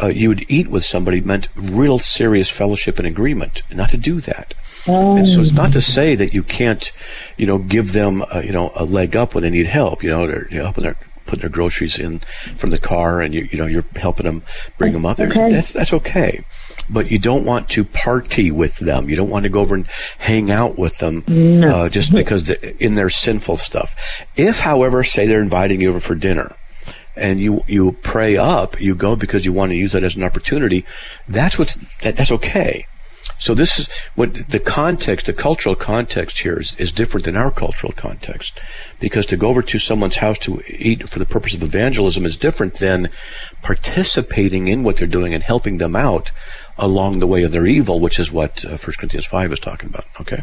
[0.00, 3.62] uh, you would eat with somebody meant real serious fellowship and agreement.
[3.70, 4.54] Not to do that.
[4.86, 6.92] And so it's not to say that you can't,
[7.38, 10.02] you know, give them, uh, you know, a leg up when they need help.
[10.02, 12.18] You know, they're you know, helping their putting their groceries in
[12.56, 14.42] from the car, and you you know you're helping them
[14.78, 15.18] bring them up.
[15.18, 15.50] Okay.
[15.50, 16.44] That's that's okay.
[16.90, 19.08] But you don't want to party with them.
[19.08, 19.86] You don't want to go over and
[20.18, 23.96] hang out with them uh, just because in their sinful stuff.
[24.36, 26.54] If, however, say they're inviting you over for dinner,
[27.16, 30.24] and you you pray up, you go because you want to use that as an
[30.24, 30.84] opportunity.
[31.28, 32.86] That's what's that, that's okay.
[33.38, 37.50] So this is what the context, the cultural context here is, is different than our
[37.50, 38.60] cultural context,
[39.00, 42.36] because to go over to someone's house to eat for the purpose of evangelism is
[42.36, 43.10] different than
[43.62, 46.30] participating in what they're doing and helping them out
[46.78, 49.88] along the way of their evil, which is what uh, 1 Corinthians five is talking
[49.88, 50.04] about.
[50.20, 50.42] Okay.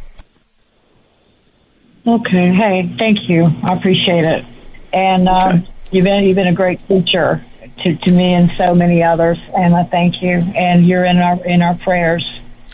[2.08, 3.50] okay, hey, thank you.
[3.63, 4.46] I appreciate it,
[4.94, 5.67] and um, Okay.
[5.91, 7.44] you've been you've been a great teacher
[7.84, 10.32] to, to me and so many others, and I thank you.
[10.56, 12.26] And you're in our in our prayers.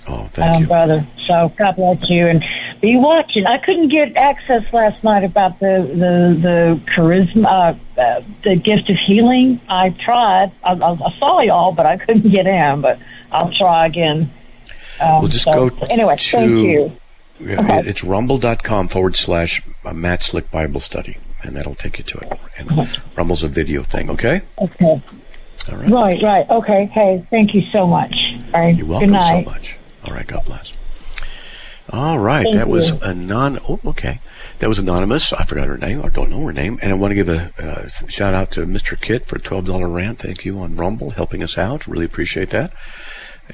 [0.08, 0.67] Oh, thank um, you.
[0.67, 1.08] brother.
[1.28, 2.41] So God bless you and
[2.80, 3.46] be watching.
[3.46, 8.89] I couldn't get access last night about the the the charisma, uh, uh, the gift
[8.89, 9.60] of healing.
[9.67, 10.52] I tried.
[10.63, 12.80] I, I, I saw y'all, but I couldn't get in.
[12.82, 13.00] But
[13.32, 14.32] I'll try again.
[15.00, 16.16] Um, Well, just so, go anyway.
[16.18, 16.92] to- Thank you.
[17.40, 17.84] Okay.
[17.88, 22.40] It's rumble.com forward slash uh, Matt Slick Bible Study, and that'll take you to it.
[22.58, 24.42] And Rumble's a video thing, okay?
[24.60, 25.02] Okay.
[25.72, 25.90] All right.
[25.90, 26.24] Right.
[26.24, 26.50] Right.
[26.50, 26.86] Okay.
[26.86, 28.16] Hey, thank you so much.
[28.56, 28.76] All right.
[28.76, 29.78] You're welcome so much.
[30.06, 30.74] All right, God bless.
[31.90, 33.00] All right, Thank that was you.
[33.02, 33.60] anon.
[33.70, 34.20] Oh, okay,
[34.60, 35.32] that was anonymous.
[35.32, 36.04] I forgot her name.
[36.04, 36.78] I don't know her name.
[36.82, 39.00] And I want to give a uh, shout out to Mr.
[39.00, 40.20] Kit for a twelve dollar rant.
[40.20, 41.88] Thank you on Rumble, helping us out.
[41.88, 42.74] Really appreciate that.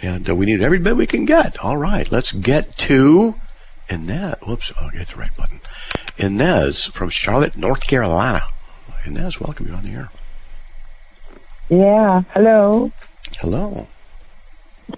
[0.02, 1.60] And uh, we need every bit we can get.
[1.60, 3.36] All right, let's get to
[3.90, 4.36] Inez.
[4.46, 5.60] Whoops, oh, I hit the right button.
[6.18, 8.42] Inez from Charlotte, North Carolina.
[9.06, 9.68] Inez, welcome.
[9.68, 10.10] You're on the air.
[11.70, 12.24] Yeah.
[12.34, 12.92] Hello.
[13.40, 13.88] Hello.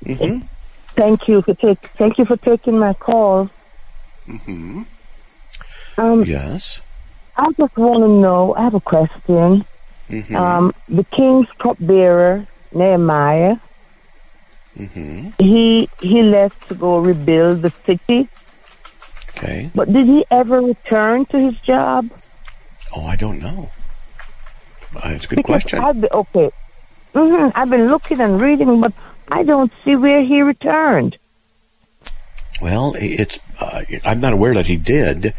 [0.03, 0.45] Mm-hmm.
[0.95, 3.49] Thank you for take, Thank you for taking my call.
[4.27, 4.83] Mm-hmm.
[5.97, 6.81] Um, Yes.
[7.37, 8.55] I just want to know.
[8.55, 9.65] I have a question.
[10.09, 10.35] Mm-hmm.
[10.35, 13.57] Um, the king's cupbearer Nehemiah.
[14.77, 15.29] Mm-hmm.
[15.39, 18.27] He he left to go rebuild the city,
[19.37, 19.69] Okay.
[19.75, 22.09] but did he ever return to his job?
[22.95, 23.71] Oh, I don't know.
[24.95, 25.79] Uh, it's a good Because question.
[25.79, 26.51] I've been, okay.
[27.13, 28.93] hmm I've been looking and reading, but
[29.29, 31.17] I don't see where he returned.
[32.61, 35.33] Well, it's uh, I'm not aware that he did.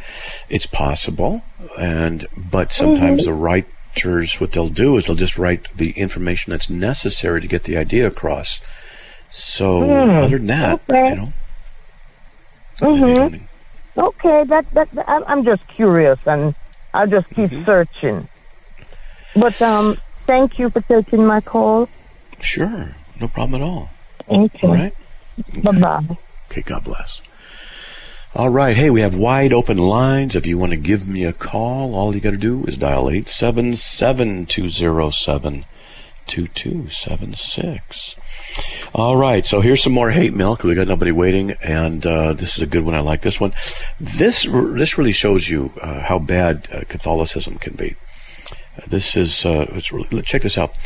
[0.51, 1.42] It's possible,
[1.79, 3.31] and but sometimes Mm-hmm.
[3.31, 7.62] the writers, what they'll do is they'll just write the information that's necessary to get
[7.64, 8.61] the idea across.
[9.38, 11.11] So Hmm, other than that, okay.
[11.11, 11.33] you know.
[12.81, 13.40] Mhm.
[13.99, 16.55] Okay, that that, that I'm- I'm just curious, and
[16.94, 17.64] I'll just keep Mm-hmm.
[17.64, 18.29] searching.
[19.35, 21.88] But um, thank you for taking my call.
[22.40, 22.94] Sure.
[23.20, 23.90] No problem at all.
[24.27, 24.68] Thank you.
[24.70, 24.94] All right.
[25.62, 26.03] Bye bye.
[26.51, 27.20] Okay, God bless.
[28.35, 28.75] All right.
[28.77, 30.35] Hey, we have wide open lines.
[30.35, 33.09] If you want to give me a call, all you got to do is dial
[33.11, 35.64] 877 207
[36.26, 38.16] 2276.
[38.94, 39.44] All right.
[39.46, 41.52] So here's some more hate mail because we got nobody waiting.
[41.62, 42.94] And uh, this is a good one.
[42.94, 43.52] I like this one.
[44.00, 47.96] This, this really shows you uh, how bad uh, Catholicism can be.
[48.86, 50.76] This is, uh, it's really, check this out.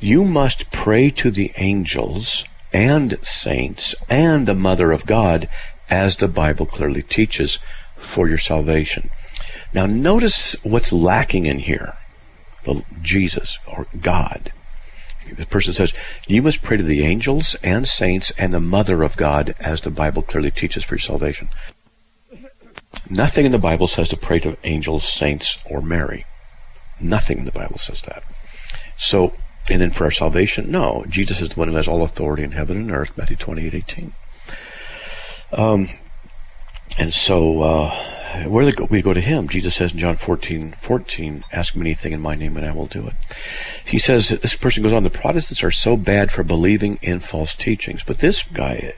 [0.00, 5.48] You must pray to the angels and saints and the Mother of God
[5.90, 7.58] as the Bible clearly teaches
[7.96, 9.10] for your salvation.
[9.72, 11.94] Now notice what's lacking in here.
[12.64, 14.52] The Jesus or God.
[15.34, 15.92] The person says,
[16.26, 19.90] you must pray to the angels and saints and the Mother of God as the
[19.90, 21.48] Bible clearly teaches for your salvation.
[23.10, 26.24] Nothing in the Bible says to pray to angels, saints, or Mary.
[27.00, 28.22] Nothing in the Bible says that.
[28.96, 29.34] So,
[29.70, 31.04] and then for our salvation, no.
[31.08, 34.12] Jesus is the one who has all authority in heaven and earth, Matthew 28, 18.
[35.52, 35.88] Um,
[36.98, 39.48] and so, uh, where we go to him.
[39.48, 42.86] Jesus says in John 14, 14, ask me anything in my name and I will
[42.86, 43.14] do it.
[43.84, 47.54] He says, this person goes on, the Protestants are so bad for believing in false
[47.54, 48.02] teachings.
[48.04, 48.94] But this guy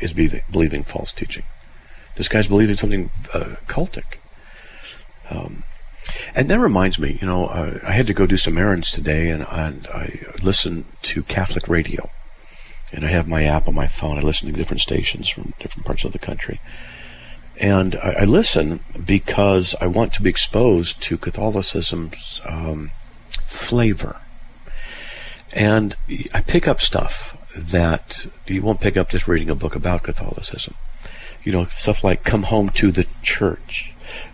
[0.00, 1.44] is believing false teaching.
[2.16, 4.18] This guy's believing something uh, cultic.
[5.30, 5.62] Um,
[6.34, 9.30] and that reminds me, you know, uh, I had to go do some errands today,
[9.30, 12.10] and, and I listened to Catholic radio.
[12.92, 14.18] And I have my app on my phone.
[14.18, 16.58] I listen to different stations from different parts of the country.
[17.60, 22.90] And I, I listen because I want to be exposed to Catholicism's um,
[23.44, 24.16] flavor.
[25.52, 25.94] And
[26.32, 30.74] I pick up stuff that you won't pick up just reading a book about Catholicism.
[31.42, 33.92] You know, stuff like come home to the church,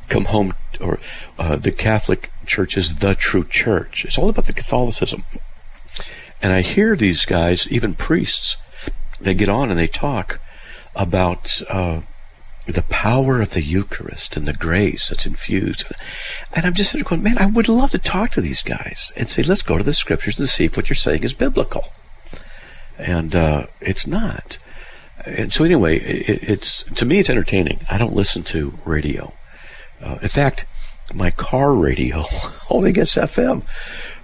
[0.08, 1.00] come home, or
[1.38, 4.04] uh, the Catholic Church is the true church.
[4.04, 5.24] It's all about the Catholicism.
[6.40, 8.56] And I hear these guys, even priests,
[9.20, 10.38] they get on and they talk
[10.94, 12.02] about uh,
[12.66, 15.84] the power of the Eucharist and the grace that's infused.
[16.52, 19.12] And I'm just sitting there going, man, I would love to talk to these guys
[19.16, 21.84] and say, let's go to the scriptures and see if what you're saying is biblical.
[22.98, 24.58] And uh, it's not.
[25.24, 27.80] And so anyway, it, it's to me it's entertaining.
[27.90, 29.32] I don't listen to radio.
[30.02, 30.64] Uh, in fact,
[31.14, 32.24] my car radio
[32.70, 33.62] only gets FM,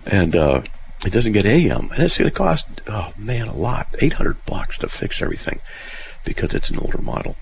[0.06, 0.62] and uh,
[1.04, 4.44] it doesn't get AM, and it's going to cost oh man a lot, eight hundred
[4.46, 5.60] bucks to fix everything
[6.24, 7.36] because it's an older model.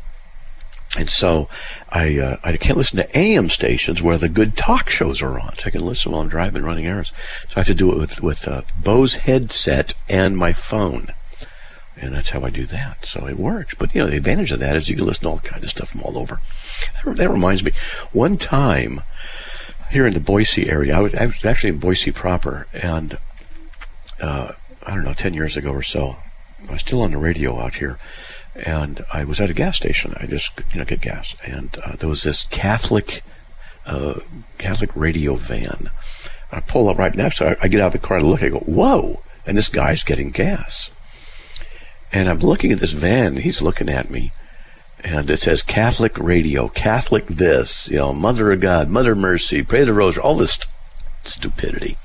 [0.97, 1.49] And so
[1.91, 5.57] I uh, I can't listen to AM stations where the good talk shows are on.
[5.57, 7.13] So I can listen while I'm driving, running errands.
[7.49, 11.09] So I have to do it with with uh, Bose headset and my phone,
[11.97, 13.05] and that's how I do that.
[13.05, 13.75] So it works.
[13.79, 15.71] But you know the advantage of that is you can listen to all kinds of
[15.71, 16.41] stuff from all over.
[17.05, 17.71] That, that reminds me,
[18.11, 19.01] one time
[19.93, 23.17] here in the Boise area, I was, I was actually in Boise proper, and
[24.21, 24.53] uh,
[24.85, 26.17] I don't know, ten years ago or so,
[26.69, 27.97] I was still on the radio out here
[28.55, 30.15] and I was at a gas station.
[30.19, 33.23] I just you know get gas, and uh, there was this Catholic
[33.87, 34.21] uh,
[34.59, 35.91] Catholic radio van.
[36.53, 37.39] I pull up right next.
[37.39, 38.43] So I, I get out of the car and look.
[38.43, 40.91] I go, "Whoa!" And this guy's getting gas,
[42.13, 43.37] and I'm looking at this van.
[43.37, 44.33] he's looking at me,
[45.03, 49.85] and it says Catholic radio, Catholic this, you know, Mother of God, Mother Mercy, Pray
[49.85, 50.69] the Rosary, all this st-
[51.25, 51.97] stupidity.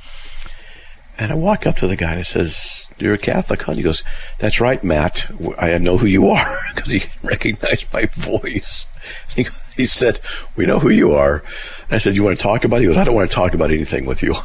[1.17, 3.81] And I walk up to the guy and I says, "You're a Catholic, huh?" He
[3.81, 4.03] goes,
[4.39, 5.31] "That's right, Matt.
[5.57, 8.85] I know who you are because he recognized my voice."
[9.33, 9.47] He,
[9.77, 10.19] he, said,
[10.55, 11.43] "We know who you are."
[11.85, 13.35] And I said, "You want to talk about it?" He goes, "I don't want to
[13.35, 14.35] talk about anything with you."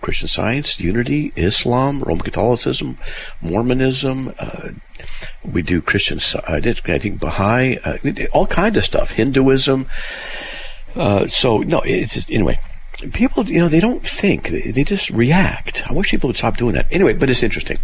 [0.00, 2.96] Christian Science, Unity, Islam, Roman Catholicism,
[3.42, 4.32] Mormonism.
[4.38, 4.70] Uh,
[5.44, 7.98] we do Christian, science, I think Baha'i, uh,
[8.32, 9.12] all kinds of stuff.
[9.12, 9.86] Hinduism.
[10.96, 12.58] Uh, so no, it's just, anyway
[13.12, 15.82] people, you know, they don't think; they just react.
[15.88, 16.86] I wish people would stop doing that.
[16.92, 17.78] Anyway, but it's interesting.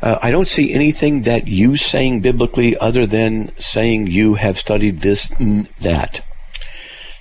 [0.00, 4.98] Uh, I don't see anything that you saying biblically other than saying you have studied
[4.98, 6.24] this, and that.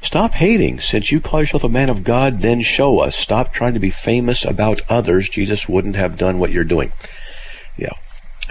[0.02, 0.80] Stop hating.
[0.80, 3.16] Since you call yourself a man of God, then show us.
[3.16, 5.30] Stop trying to be famous about others.
[5.30, 6.92] Jesus wouldn't have done what you're doing.
[7.78, 7.94] Yeah.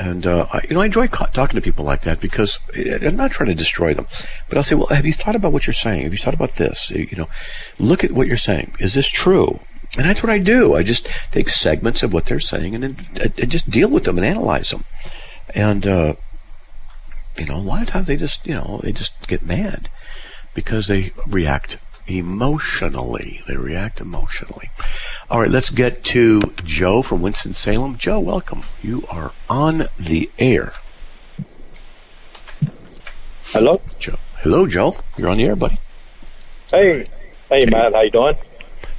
[0.01, 3.33] And, uh, I, you know, I enjoy talking to people like that because I'm not
[3.33, 4.07] trying to destroy them.
[4.49, 6.05] But I'll say, well, have you thought about what you're saying?
[6.05, 6.91] Have you thought about this?
[6.91, 7.29] You know,
[7.79, 8.73] look at what you're saying.
[8.81, 9.61] Is this true?
[9.99, 10.75] And that's what I do.
[10.75, 14.17] I just take segments of what they're saying and, then, and just deal with them
[14.17, 14.85] and analyze them.
[15.55, 16.15] And, uh,
[17.37, 19.91] you know, a lot of times they just, you know, they just get mad
[20.55, 21.77] because they react
[22.11, 23.41] emotionally.
[23.47, 24.71] They react emotionally.
[25.31, 27.97] All right, let's get to Joe from Winston-Salem.
[27.99, 28.63] Joe, welcome.
[28.83, 30.73] You are on the air.
[33.45, 33.81] Hello?
[33.99, 34.19] Joe.
[34.39, 34.97] Hello, Joe.
[35.17, 35.79] You're on the air, buddy.
[36.71, 37.09] Hey.
[37.49, 37.95] Hey, Matt.
[37.95, 38.37] How you doing?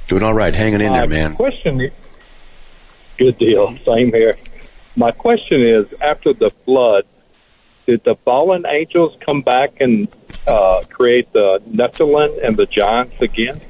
[0.08, 0.54] Doing all right.
[0.54, 1.34] Hanging in there, man.
[1.36, 1.90] Question.
[3.16, 3.76] Good deal.
[3.78, 4.36] Same here.
[4.94, 7.06] My question is, after the flood,
[7.86, 10.08] did the fallen angels come back and
[10.46, 13.60] uh, create the Nephilim and the giants again?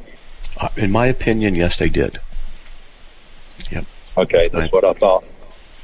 [0.58, 2.18] Uh, in my opinion, yes, they did.
[3.70, 3.86] Yep.
[4.18, 5.24] Okay, that's I, what I thought.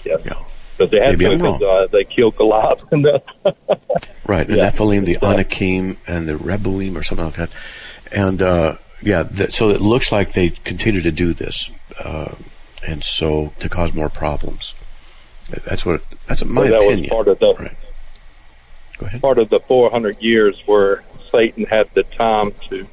[0.04, 0.20] Yes.
[0.24, 0.44] Yeah.
[0.76, 2.84] But they had Maybe to because uh, they killed Goliath.
[2.92, 4.70] right, the yeah.
[4.70, 7.50] Nephilim, the Anakim, and the Rephaim, or something like that.
[8.12, 11.70] And uh, yeah, th- so it looks like they continue to do this,
[12.02, 12.34] uh,
[12.86, 14.74] and so to cause more problems.
[15.66, 16.02] That's what.
[16.26, 17.02] That's my that opinion.
[17.02, 17.76] Was part of the, right.
[19.20, 22.86] Part of the 400 years where Satan had the time to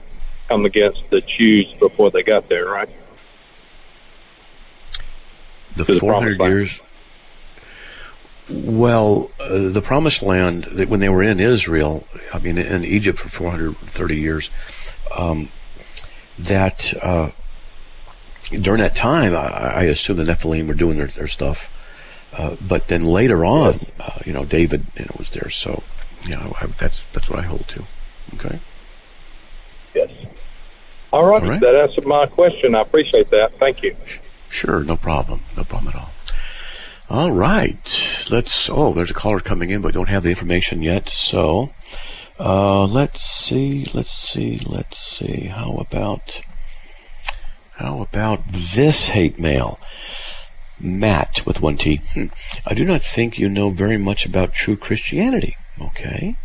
[0.47, 2.89] come against the Jews before they got there, right?
[5.75, 6.79] The 400 years.
[8.49, 13.17] Well, uh, the Promised Land, that when they were in Israel, I mean, in Egypt
[13.17, 14.51] for 430 years,
[15.17, 15.49] um,
[16.37, 17.31] that uh,
[18.51, 21.71] during that time, I, I, assume the Nephilim were doing their, their stuff.
[22.33, 25.49] Uh, but then later on, uh, you know, David you know, was there.
[25.49, 25.83] So,
[26.25, 27.85] you know, I, that's that's what I hold to.
[28.35, 28.59] Okay.
[29.93, 30.11] Yes.
[31.13, 31.41] All right.
[31.41, 31.61] All right.
[31.61, 32.75] That answered my question.
[32.75, 33.53] I appreciate that.
[33.53, 33.95] Thank you.
[34.49, 34.83] Sure.
[34.83, 35.41] No problem.
[35.55, 36.11] No problem at all.
[37.09, 38.25] All right.
[38.29, 38.69] Let's.
[38.69, 41.07] Oh, there's a caller coming in, but don't have the information yet.
[41.07, 41.71] So,
[42.39, 43.89] uh, let's see.
[43.93, 44.59] Let's see.
[44.65, 45.45] Let's see.
[45.45, 46.41] How about?
[47.75, 49.79] How about this hate mail?
[50.79, 52.01] Matt with one T.
[52.13, 52.25] Hmm.
[52.65, 55.55] I do not think you know very much about true Christianity.
[55.81, 56.35] Okay.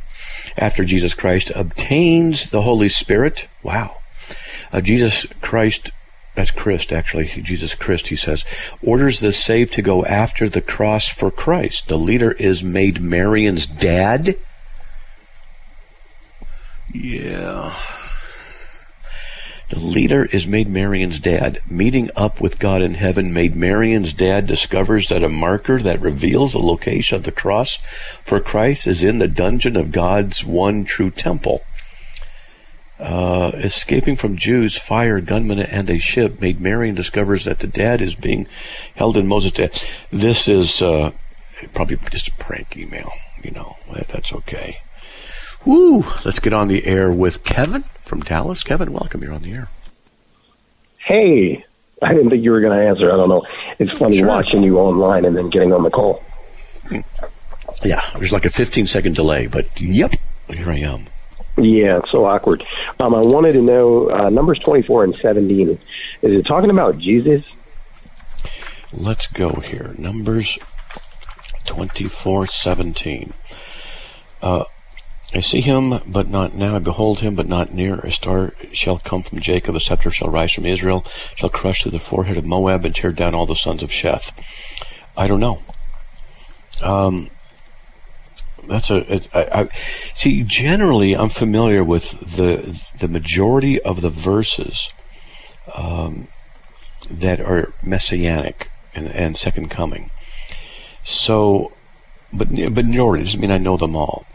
[0.57, 3.97] After Jesus Christ obtains the Holy Spirit, wow.
[4.73, 5.91] Uh, Jesus Christ,
[6.35, 8.45] that's Christ actually, Jesus Christ, he says,
[8.83, 11.89] orders the saved to go after the cross for Christ.
[11.89, 14.37] The leader is made Marian's dad.
[16.93, 17.75] Yeah.
[19.71, 21.61] The leader is made Marion's dad.
[21.71, 26.53] Meeting up with God in heaven, made Marion's dad discovers that a marker that reveals
[26.53, 27.77] the location of the cross
[28.25, 31.63] for Christ is in the dungeon of God's one true temple.
[32.99, 38.03] Uh, escaping from Jews, fire, gunmen, and a ship, made Marion discovers that the dad
[38.03, 38.49] is being
[38.97, 39.71] held in Moses'.
[40.11, 41.13] This is uh,
[41.75, 43.13] probably just a prank email.
[43.45, 43.77] You know,
[44.09, 44.79] that's okay.
[45.65, 46.05] Woo!
[46.25, 48.63] Let's get on the air with Kevin from Dallas.
[48.63, 49.23] Kevin, welcome.
[49.23, 49.69] You're on the air.
[50.99, 51.65] Hey,
[52.03, 53.13] I didn't think you were going to answer.
[53.13, 53.47] I don't know.
[53.79, 54.29] It's funny sure.
[54.29, 56.23] watching you online and then getting on the call.
[57.85, 60.13] Yeah, there's like a 15 second delay, but yep,
[60.49, 61.07] here I am.
[61.57, 62.65] Yeah, it's so awkward.
[62.99, 65.71] Um, I wanted to know uh, numbers 24 and 17.
[65.71, 65.79] Is
[66.23, 67.45] it talking about Jesus?
[68.93, 69.95] Let's go here.
[69.99, 70.59] Numbers
[71.67, 73.33] 24, 17.
[74.43, 74.65] Uh,
[75.33, 76.75] I see him, but not now.
[76.77, 78.01] I behold him, but not near.
[78.01, 81.05] A star shall come from Jacob, a scepter shall rise from Israel,
[81.37, 84.33] shall crush through the forehead of Moab and tear down all the sons of Sheth.
[85.17, 85.63] I don't know.
[86.83, 87.31] Um,
[88.67, 89.15] That's a.
[89.15, 89.69] It, I, I,
[90.15, 94.91] see, generally, I'm familiar with the the majority of the verses
[95.75, 96.29] um,
[97.09, 100.11] that are messianic and, and second coming.
[101.05, 101.73] So,
[102.33, 104.27] but but majority doesn't mean I know them all.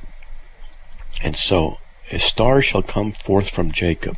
[1.24, 1.80] And so,
[2.12, 4.18] a star shall come forth from Jacob.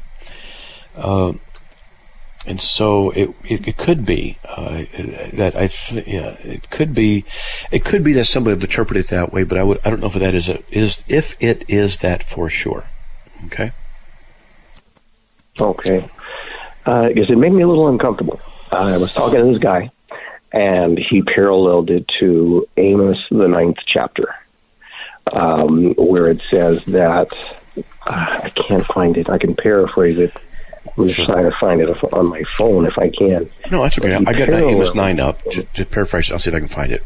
[0.96, 1.34] Uh,
[2.48, 4.86] and so it, it, it could be uh,
[5.34, 7.26] that I th- yeah it could be
[7.72, 10.00] it could be that somebody would interpret it that way, but I would I don't
[10.00, 12.86] know if that is a, is if it is that for sure.
[13.46, 13.72] Okay.
[15.60, 16.08] Okay.
[16.86, 18.40] Uh, because it made me a little uncomfortable.
[18.72, 19.90] I was talking to this guy,
[20.54, 24.34] and he paralleled it to Amos the ninth chapter,
[25.34, 27.32] um, where it says that
[27.78, 27.82] uh,
[28.44, 29.30] I can't find it.
[29.30, 30.34] I can paraphrase it.
[30.98, 33.50] I'm just trying to find it on my phone if I can.
[33.70, 34.14] No, that's okay.
[34.14, 35.42] I got Amos paralleled- nine up.
[35.52, 37.04] To, to paraphrase, I'll see if I can find it.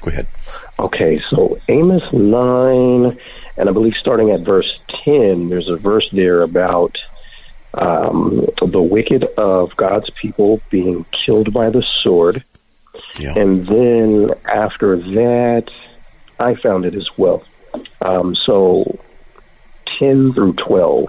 [0.00, 0.26] Go ahead.
[0.78, 3.18] Okay, so Amos 9,
[3.58, 6.96] and I believe starting at verse 10, there's a verse there about
[7.74, 12.42] um, the wicked of God's people being killed by the sword.
[13.18, 13.34] Yeah.
[13.36, 15.70] And then after that,
[16.38, 17.44] I found it as well.
[18.02, 18.98] Um, so
[19.98, 21.08] 10 through 12.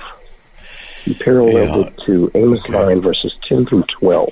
[1.06, 1.88] He paralleled Yeah.
[1.88, 4.30] it to Amos 9, verses 10 through 12.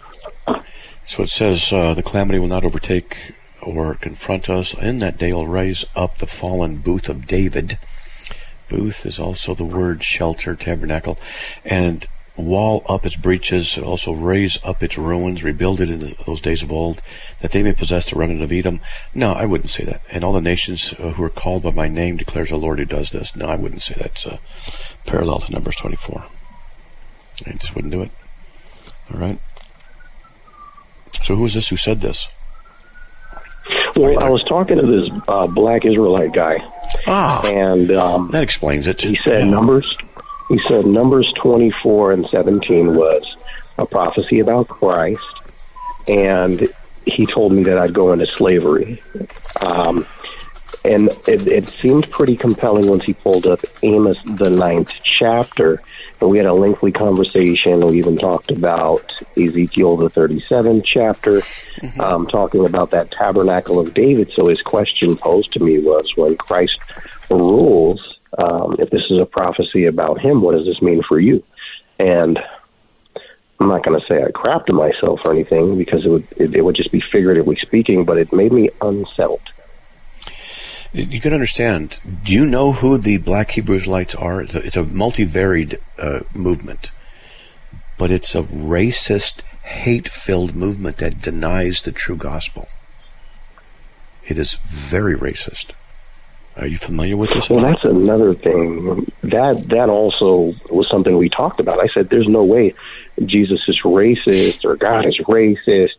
[1.06, 3.18] So it says, uh, the calamity will not overtake
[3.62, 4.74] or confront us.
[4.76, 7.78] In that day will raise up the fallen booth of David.
[8.70, 11.18] Booth is also the word shelter, tabernacle,
[11.66, 12.06] and
[12.38, 16.72] wall up its breaches, also raise up its ruins, rebuild it in those days of
[16.72, 17.02] old,
[17.42, 18.80] that they may possess the remnant of Edom.
[19.16, 20.02] No, I wouldn't say that.
[20.12, 22.86] And all the nations uh, who are called by my name declares the Lord who
[22.86, 23.36] does this.
[23.36, 24.38] No, I wouldn't say that's uh,
[25.06, 26.26] parallel to Numbers 24.
[27.48, 28.12] I just wouldn't do it.
[29.14, 29.40] All right.
[31.24, 32.28] So who is this who said this?
[33.96, 36.58] Well, I was talking to this uh, black Israelite guy,
[37.08, 39.02] Ah, and um, that explains it.
[39.02, 39.50] he said Yeah.
[39.50, 39.98] numbers
[40.48, 43.24] he said numbers 24 and 17 was
[43.78, 45.22] a prophecy about christ
[46.08, 46.68] and
[47.10, 49.02] he told me that i'd go into slavery.
[49.62, 50.06] Um,
[50.86, 55.82] and it, it seemed pretty compelling once he pulled up amos the ninth chapter
[56.22, 57.80] and we had a lengthy conversation.
[57.80, 61.42] We even talked about ezekiel the 37th chapter
[62.00, 64.32] um, talking about that tabernacle of david.
[64.34, 66.80] So his question posed to me was when christ
[67.30, 71.44] rules um, if this is a prophecy about him, what does this mean for you?
[72.00, 72.40] And
[73.60, 76.62] I'm not going to say I crapped myself or anything because it would it, it
[76.64, 79.42] would just be figuratively speaking, but it made me unsettled.
[80.92, 82.00] You can understand.
[82.24, 84.42] Do you know who the Black Hebrew Israelites are?
[84.42, 86.90] It's a, it's a multivaried uh, movement,
[87.98, 92.70] but it's a racist, hate-filled movement that denies the true gospel.
[94.28, 95.74] It is very racist.
[96.60, 97.50] Are you familiar with this?
[97.50, 99.06] Well, that's another thing.
[99.24, 101.80] That that also was something we talked about.
[101.80, 102.74] I said, "There's no way
[103.26, 105.94] Jesus is racist or God is racist."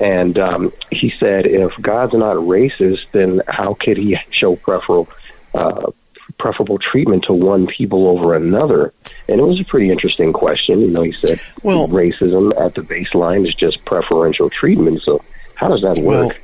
[0.00, 5.08] And um, he said, "If God's not racist, then how could He show preferable
[5.52, 5.90] uh,
[6.38, 8.94] preferable treatment to one people over another?"
[9.28, 10.80] And it was a pretty interesting question.
[10.80, 15.02] You know, he said, Well- racism at the baseline is just preferential treatment.
[15.02, 15.22] So,
[15.56, 16.40] how does that Well, work?"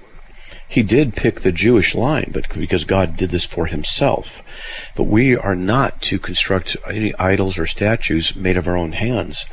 [0.68, 4.42] He did pick the Jewish line, but because God did this for himself.
[4.96, 9.46] But we are not to construct any idols or statues made of our own hands.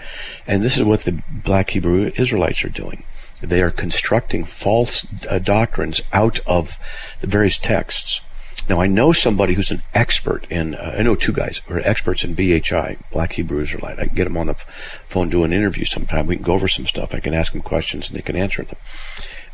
[0.47, 3.03] And this is what the black Hebrew Israelites are doing.
[3.41, 6.79] They are constructing false uh, doctrines out of
[7.21, 8.21] the various texts.
[8.69, 11.79] Now, I know somebody who's an expert in, uh, I know two guys who are
[11.79, 13.99] experts in BHI, Black Hebrew Israelite.
[13.99, 16.27] I can get them on the phone, do an interview sometime.
[16.27, 17.13] We can go over some stuff.
[17.13, 18.77] I can ask them questions and they can answer them.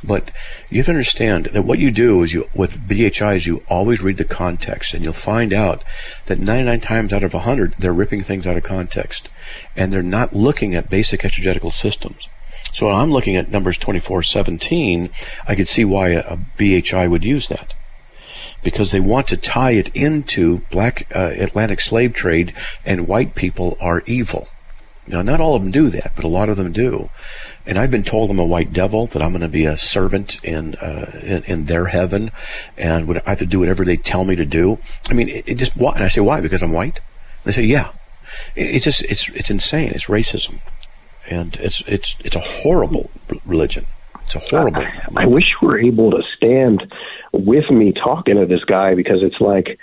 [0.04, 0.32] But
[0.70, 4.02] you have to understand that what you do is you, with BHI is you always
[4.02, 5.84] read the context and you'll find out
[6.28, 9.30] that 99 times out of 100 they're ripping things out of context
[9.76, 12.30] and they're not looking at basic exegetical systems.
[12.72, 15.10] So when I'm looking at Numbers 24:17,
[15.48, 17.74] I could see why a, a BHI would use that
[18.64, 22.54] because they want to tie it into black uh, Atlantic slave trade
[22.86, 24.48] and white people are evil.
[25.08, 27.10] Now, not all of them do that, but a lot of them do.
[27.70, 30.44] And I've been told I'm a white devil, that I'm going to be a servant
[30.44, 32.32] in, uh, in in their heaven,
[32.80, 34.80] and would I have to do whatever they tell me to do.
[35.08, 35.94] I mean, it, it just why?
[35.94, 36.42] And I say why?
[36.42, 37.00] Because I'm white.
[37.44, 37.92] They say yeah.
[38.56, 39.92] It, it's just it's it's insane.
[39.92, 40.62] It's racism,
[41.30, 43.12] and it's it's it's a horrible
[43.46, 43.86] religion.
[44.24, 44.88] It's a horrible.
[45.16, 46.92] I wish you were able to stand
[47.34, 49.78] with me talking to this guy because it's like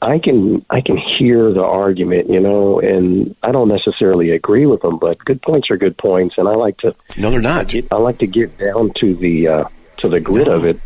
[0.00, 4.82] I can I can hear the argument, you know, and I don't necessarily agree with
[4.82, 7.60] them, but good points are good points, and I like to no, they're not.
[7.62, 9.64] I, get, I like to get down to the uh,
[9.98, 10.78] to the grit of it.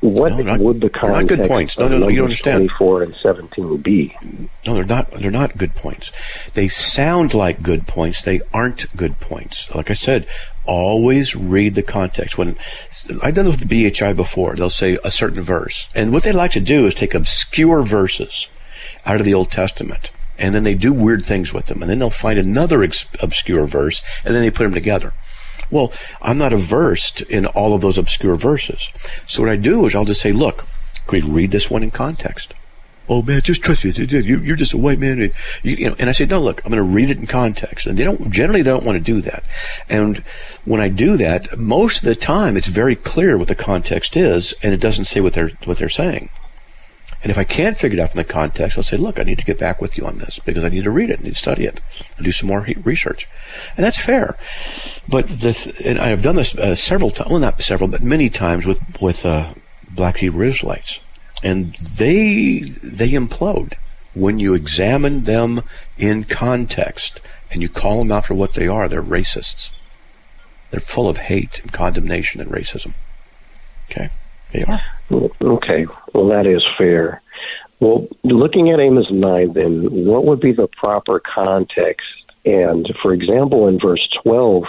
[0.00, 1.78] What No, not- would the they're not good points.
[1.78, 2.58] No, no, no, you don't understand.
[2.68, 4.16] 24 and 17 be?
[4.66, 5.10] No, they're not.
[5.10, 6.12] They're not good points.
[6.54, 8.22] They sound like good points.
[8.22, 9.74] They aren't good points.
[9.74, 10.26] Like I said,
[10.66, 12.38] always read the context.
[12.38, 12.56] When
[13.22, 16.32] I've done this with the BHI before, they'll say a certain verse, and what they
[16.32, 18.48] like to do is take obscure verses
[19.04, 21.98] out of the Old Testament, and then they do weird things with them, and then
[21.98, 25.12] they'll find another ex- obscure verse, and then they put them together.
[25.70, 28.90] Well, I'm not versed in all of those obscure verses.
[29.26, 30.66] So what I do is I'll just say, look,
[31.10, 32.54] we read this one in context?
[33.08, 33.92] Oh man, just trust me.
[33.92, 35.32] You- You're just a white man.
[35.62, 37.86] You, know, and I say, no, look, I'm going to read it in context.
[37.86, 39.44] And they don't, generally they don't want to do that.
[39.88, 40.18] And
[40.64, 44.54] when I do that, most of the time it's very clear what the context is
[44.62, 46.30] and it doesn't say what they're, what they're saying.
[47.22, 49.38] And if I can't figure it out from the context, I'll say, look, I need
[49.38, 51.30] to get back with you on this because I need to read it, I need
[51.30, 51.80] to study it,
[52.16, 53.26] and do some more research.
[53.76, 54.36] And that's fair.
[55.08, 58.64] But this, and I've done this uh, several times, well, not several, but many times
[58.66, 59.54] with, with uh,
[59.90, 61.00] black Hebrew Israelites.
[61.42, 63.74] And they, they implode
[64.14, 65.62] when you examine them
[65.98, 67.20] in context
[67.50, 68.88] and you call them out for what they are.
[68.88, 69.70] They're racists.
[70.70, 72.94] They're full of hate and condemnation and racism.
[73.90, 74.10] Okay?
[74.52, 74.82] They are.
[75.40, 77.22] Okay, well, that is fair.
[77.78, 82.06] Well, looking at Amos 9, then, what would be the proper context?
[82.44, 84.64] And, for example, in verse 12,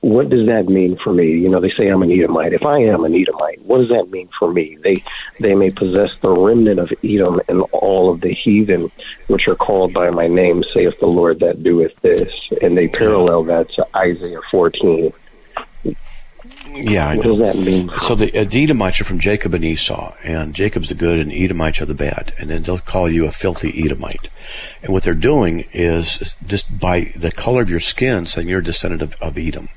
[0.00, 1.32] what does that mean for me?
[1.32, 2.52] You know, they say I'm an Edomite.
[2.52, 4.76] If I am an Edomite, what does that mean for me?
[4.76, 5.02] They
[5.40, 8.90] they may possess the remnant of Edom and all of the heathen,
[9.26, 12.32] which are called by my name, saith the Lord that doeth this.
[12.62, 15.12] And they parallel that to Isaiah 14.
[16.70, 17.36] Yeah, I What know.
[17.38, 17.90] does that mean?
[17.98, 21.32] So the uh, the Edomites are from Jacob and Esau, and Jacob's the good, and
[21.32, 24.28] Edomites are the bad, and then they'll call you a filthy Edomite.
[24.82, 28.64] And what they're doing is just by the color of your skin, saying you're a
[28.64, 29.68] descendant of, of Edom.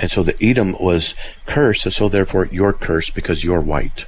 [0.00, 1.14] And so the Edom was
[1.46, 4.06] cursed, and so therefore you're cursed because you're white.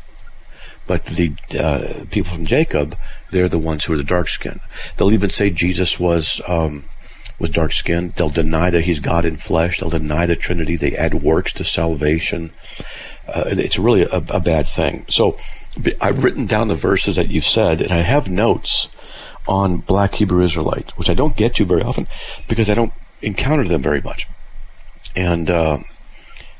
[0.86, 2.96] But the uh, people from Jacob,
[3.30, 4.60] they're the ones who are the dark skin.
[4.96, 6.84] They'll even say Jesus was um,
[7.38, 8.12] was dark skinned.
[8.12, 9.78] They'll deny that he's God in flesh.
[9.78, 10.76] They'll deny the Trinity.
[10.76, 12.52] They add works to salvation.
[13.28, 15.04] Uh, it's really a, a bad thing.
[15.08, 15.36] So
[16.00, 18.88] I've written down the verses that you've said, and I have notes
[19.46, 22.08] on Black Hebrew Israelite, which I don't get to very often
[22.48, 24.26] because I don't encounter them very much.
[25.14, 25.78] And uh,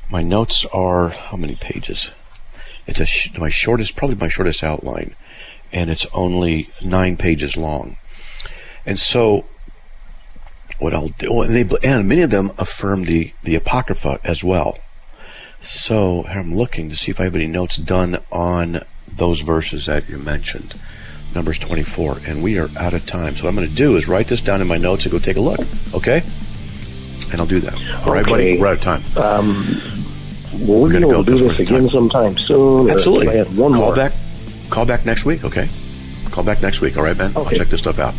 [0.09, 2.11] my notes are how many pages?
[2.85, 5.15] It's a sh- my shortest, probably my shortest outline,
[5.71, 7.97] and it's only nine pages long.
[8.85, 9.45] And so,
[10.79, 14.77] what I'll do, and, they, and many of them affirm the the apocrypha as well.
[15.63, 20.09] So I'm looking to see if I have any notes done on those verses that
[20.09, 20.75] you mentioned,
[21.33, 23.35] Numbers 24, and we are out of time.
[23.35, 25.19] So what I'm going to do is write this down in my notes and go
[25.19, 25.61] take a look.
[25.93, 26.21] Okay?
[27.33, 27.73] And I'll do that.
[28.07, 28.59] All right, buddy.
[28.59, 29.03] We're out of time.
[29.17, 29.65] Um,
[30.65, 31.89] will we're gonna go do this this one at a again time.
[31.89, 32.89] sometime soon?
[32.89, 33.27] Absolutely.
[33.27, 33.95] if I had one call more.
[33.95, 34.13] back.
[34.69, 35.43] Call back next week.
[35.43, 35.67] Okay.
[36.31, 36.95] Call back next week.
[36.95, 37.33] All right, Ben.
[37.35, 38.13] I'll check this stuff out.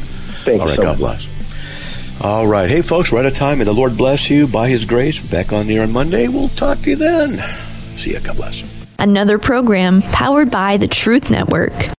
[0.45, 0.77] Thank All you right.
[0.77, 1.29] so God much.
[1.29, 2.21] bless.
[2.21, 2.69] All right.
[2.69, 3.11] Hey, folks.
[3.13, 3.59] We're out of time.
[3.59, 5.21] May the Lord bless you by His grace.
[5.21, 6.29] Back on the air on Monday.
[6.29, 7.39] We'll talk to you then.
[7.97, 8.21] See ya.
[8.23, 8.63] God bless.
[8.99, 11.73] Another program powered by the Truth Network.